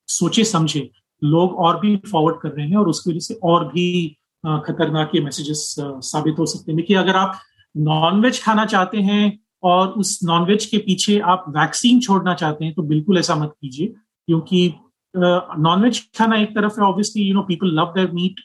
सोचे 0.10 0.44
समझे 0.44 0.90
लोग 1.22 1.56
और 1.60 1.80
भी 1.80 1.96
फॉरवर्ड 2.12 2.40
कर 2.42 2.50
रहे 2.50 2.68
हैं 2.68 2.78
और 2.78 2.88
उसकी 2.90 3.10
वजह 3.12 3.20
से 3.20 3.34
और 3.44 3.66
भी 3.68 4.18
खतरनाक 4.66 5.12
ये 5.16 5.22
मैसेजेस 5.22 5.76
साबित 5.80 6.40
हो 6.40 6.46
सकते 6.46 6.72
हैं। 6.72 6.78
देखिए, 6.78 6.98
अगर 6.98 7.16
आप 7.16 7.40
नॉनवेज 7.76 8.42
खाना 8.44 8.66
चाहते 8.66 8.98
हैं 9.00 9.40
और 9.64 9.88
उस 9.90 10.20
नॉनवेज 10.24 10.66
के 10.66 10.78
पीछे 10.78 11.20
आप 11.20 11.46
वैक्सीन 11.50 12.00
छोड़ना 12.00 12.34
चाहते 12.34 12.66
हैं 12.66 12.74
तो 12.74 12.82
बिल्कुल 12.84 13.18
ऐसा 13.18 13.36
मत 13.36 13.54
कीजिए। 13.62 13.94
क्योंकि 14.28 14.74
नॉनवेज 15.16 16.08
खाना 16.18 16.36
एक 16.36 16.56
तरफ़ 16.56 16.80
है 16.80 16.86
obviously 16.88 17.24
you 17.24 17.34
know 17.34 17.42
people 17.42 17.68
love 17.80 17.94
their 17.96 18.12
meat 18.12 18.40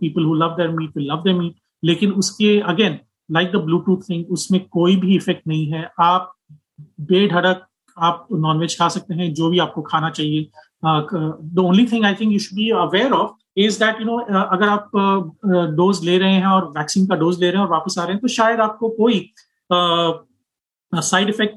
people 0.00 0.24
who 0.24 0.34
love 0.34 0.56
their 0.56 0.70
meat 0.70 0.92
love 0.98 1.22
their 1.22 1.36
meat 1.36 1.54
लेकिन 1.84 2.12
उसके 2.12 2.58
again 2.60 2.98
like 3.30 3.52
the 3.52 3.56
Bluetooth 3.56 4.08
thing 4.10 4.30
उसमें 4.30 4.60
कोई 4.68 4.96
भी 4.96 5.16
इफ़ेक्ट 5.16 5.46
नहीं 5.46 5.66
है। 5.66 5.90
आप 6.00 6.32
बेढड़क 7.00 7.66
आप 7.96 8.26
नॉनवेज 8.32 8.78
खा 8.78 8.88
सकते 8.88 9.14
हैं 9.14 9.32
जो 9.34 9.48
भी 9.50 9.58
आपको 9.58 9.82
खाना 9.82 10.10
चाहिए। 10.10 10.48
The 10.84 11.58
only 11.58 11.86
thing 11.86 12.04
I 12.04 12.14
think 12.14 12.32
you 12.32 12.38
should 12.38 12.56
be 12.56 12.70
aware 12.70 13.12
of 13.12 13.30
is 13.56 13.78
that 13.84 14.00
you 14.00 14.06
know 14.06 14.16
अगर 14.42 14.68
आप 14.68 14.90
डोज 15.76 15.98
uh, 15.98 16.04
ले 16.04 16.18
रहे 16.18 16.32
हैं 16.32 16.46
और 16.46 16.64
वैक्सीन 16.78 17.06
का 17.06 17.14
डोज 17.14 17.40
ले 17.40 17.50
रहे 17.50 17.56
हैं 17.56 17.66
और 17.66 17.72
वापस 17.72 17.98
आ 17.98 18.02
रहे 18.02 18.12
हैं 18.12 18.20
तो 18.22 18.28
शायद 18.28 18.60
आपको 18.60 18.88
कोई 18.88 19.30
साइड 19.72 21.28
uh, 21.28 21.34
इफ़ेक्ट 21.34 21.56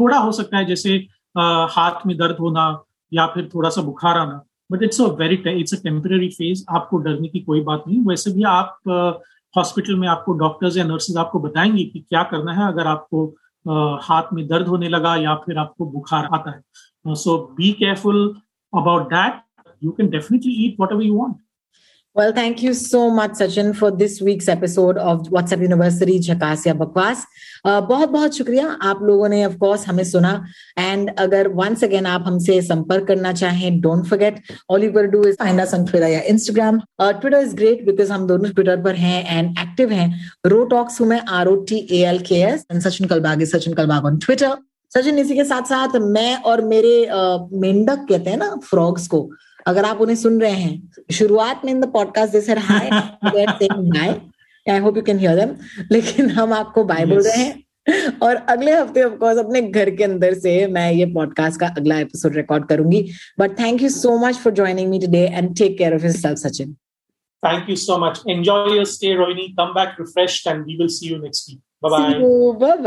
थोड़ा 0.00 0.18
हो 0.18 0.32
सकता 0.32 0.56
है 0.58 0.64
जैसे 0.64 0.98
uh, 0.98 1.13
हाथ 1.36 2.06
में 2.06 2.16
दर्द 2.16 2.36
होना 2.40 2.66
या 3.12 3.26
फिर 3.26 3.48
थोड़ा 3.54 3.70
सा 3.70 3.82
बुखार 3.82 4.18
आना 4.18 4.44
but 4.72 4.82
it's 4.82 5.00
a 5.00 5.06
very 5.18 5.36
it's 5.50 5.74
a 5.74 5.82
temporary 5.82 6.28
phase 6.30 6.64
आपको 6.70 6.98
डरने 6.98 7.28
की 7.28 7.40
कोई 7.40 7.60
बात 7.62 7.84
नहीं। 7.88 8.00
वैसे 8.06 8.30
भी 8.32 8.42
आप 8.48 8.78
हॉस्पिटल 9.54 9.96
में 9.96 10.06
आपको 10.08 10.32
डॉक्टर्स 10.38 10.76
या 10.76 10.84
नर्सेज 10.84 11.16
आपको 11.16 11.38
बताएँगे 11.40 11.84
कि 11.84 12.00
क्या 12.00 12.22
करना 12.30 12.52
है 12.52 12.66
अगर 12.68 12.86
आपको 12.86 13.26
हाथ 14.02 14.32
में 14.32 14.46
दर्द 14.48 14.66
होने 14.68 14.88
लगा 14.88 15.14
या 15.16 15.34
फिर 15.44 15.58
आपको 15.58 15.86
बुखार 15.90 16.28
आता 16.34 16.50
है। 16.50 17.14
So 17.14 17.36
be 17.56 17.72
careful 17.72 18.26
about 18.72 19.08
that 19.08 19.42
you 19.82 19.90
can 19.90 20.08
definitely 20.10 20.52
eat 20.66 20.76
whatever 20.92 21.02
you 21.02 21.14
want 21.14 21.36
Well, 22.16 22.32
thank 22.32 22.62
you 22.62 22.74
so 22.74 23.10
much, 23.10 23.32
Sachin, 23.32 23.74
for 23.74 23.90
this 23.90 24.20
week's 24.20 24.46
episode 24.46 24.98
of 25.04 25.22
WhatsApp 25.36 25.62
University 25.62 26.18
झकास 26.18 26.66
या 26.66 26.74
बकवास 26.74 27.24
बहुत 27.64 28.08
बहुत 28.08 28.36
शुक्रिया 28.36 28.66
आप 28.90 28.98
लोगों 29.02 29.28
ने 29.28 29.44
ऑफ़ 29.44 29.56
कोर्स 29.58 29.86
हमें 29.88 30.02
सुना। 30.04 30.30
एंड 30.78 31.10
अगर 31.18 31.48
वंस 31.60 31.82
अगेन 31.84 32.06
आप 32.06 32.24
हमसे 32.26 32.60
संपर्क 32.62 33.06
करना 33.06 33.32
चाहें 33.32 33.80
don't 33.80 34.04
forget 34.06 34.38
all 34.70 34.84
you 34.84 34.90
can 34.92 35.10
do 35.10 35.22
is 35.28 35.36
find 35.38 35.60
us 35.60 35.74
on 35.74 35.84
Twitter 35.84 36.06
या 36.08 36.20
Instagram 36.32 36.78
Twitter 37.00 37.38
is 37.38 37.54
great 37.56 37.84
because 37.86 38.12
हम 38.12 38.26
दोनों 38.26 38.50
ट्विटर 38.50 38.82
पर 38.84 38.94
हैं 38.96 39.38
एंड 39.38 39.58
एक्टिव 39.58 39.92
हैं। 39.92 40.08
रो 40.46 40.64
टॉक्स 40.74 41.00
हूँ 41.00 41.08
मैं 41.08 41.20
R 41.38 41.48
O 41.48 41.54
T 41.68 41.86
A 41.90 42.04
L 42.10 42.18
K 42.28 42.40
S 42.42 42.64
and 42.70 42.80
Sachin 42.82 43.08
Kalbag 43.08 43.42
is 43.42 43.56
Sachin 43.56 43.74
Kalbag 43.74 44.04
on 44.04 44.18
Twitter 44.26 44.56
Sachin 44.92 45.18
इसी 45.18 45.36
के 45.36 45.44
साथ 45.44 45.62
साथ 45.68 45.96
मैं 46.00 46.34
और 46.42 46.64
मेरे 46.64 46.94
मेंढक 47.10 48.06
कहते 48.08 48.30
हैं 48.30 48.36
ना 48.38 48.54
फ्रॉग्स 48.64 49.06
को 49.08 49.28
अगर 49.66 49.84
आप 49.84 50.00
उन्हें 50.00 50.16
सुन 50.16 50.40
रहे 50.40 50.52
हैं 50.52 51.06
शुरुआत 51.12 51.64
में 51.64 51.72
in 51.72 51.80
the 51.80 51.90
podcast 51.92 52.32
they 52.32 52.40
sir 52.40 52.58
hi 52.70 52.88
I 54.66 54.78
hope 54.80 54.96
you 54.96 55.02
can 55.02 55.18
hear 55.18 55.36
them 55.36 55.54
लेकिन 55.92 56.30
हम 56.30 56.52
आपको 56.52 56.84
बाय 56.84 57.06
बोल 57.06 57.22
रहे 57.22 57.42
हैं 57.42 57.62
और 58.22 58.36
अगले 58.50 58.72
हफ़्ते 58.72 59.02
ऑफ़ 59.02 59.14
कोर्स 59.18 59.38
अपने 59.38 59.62
घर 59.62 59.90
के 59.96 60.04
अंदर 60.04 60.34
से 60.38 60.66
मैं 60.76 60.90
ये 60.92 61.06
पॉडकास्ट 61.14 61.60
का 61.60 61.66
अगला 61.78 61.98
एपिसोड 62.00 62.36
रिकॉर्ड 62.36 62.66
करूँगी 62.68 63.02
but 63.40 63.58
thank 63.58 63.82
you 63.82 63.88
so 63.90 64.16
much 64.18 64.36
for 64.44 64.52
joining 64.54 64.90
me 64.90 64.98
today 65.00 65.26
and 65.26 65.56
take 65.58 65.76
care 65.78 65.94
of 65.94 66.04
yourself 66.04 66.38
Sachin 66.38 66.76
Thank 67.42 67.66
you 67.68 67.76
so 67.76 67.96
much. 67.98 68.20
Enjoy 68.24 68.60
your 68.68 68.84
stay, 68.86 69.08
Rohini. 69.14 69.54
Come 69.54 69.74
back 69.74 69.98
refreshed, 69.98 70.46
and 70.46 70.64
we 70.64 70.76
will 70.78 70.88
see 70.88 71.08
you 71.08 71.18
next 71.18 71.48
week. 71.48 71.58
Bye 71.82 71.90
bye. 71.90 72.14
Bye 72.58 72.78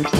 bye. 0.00 0.19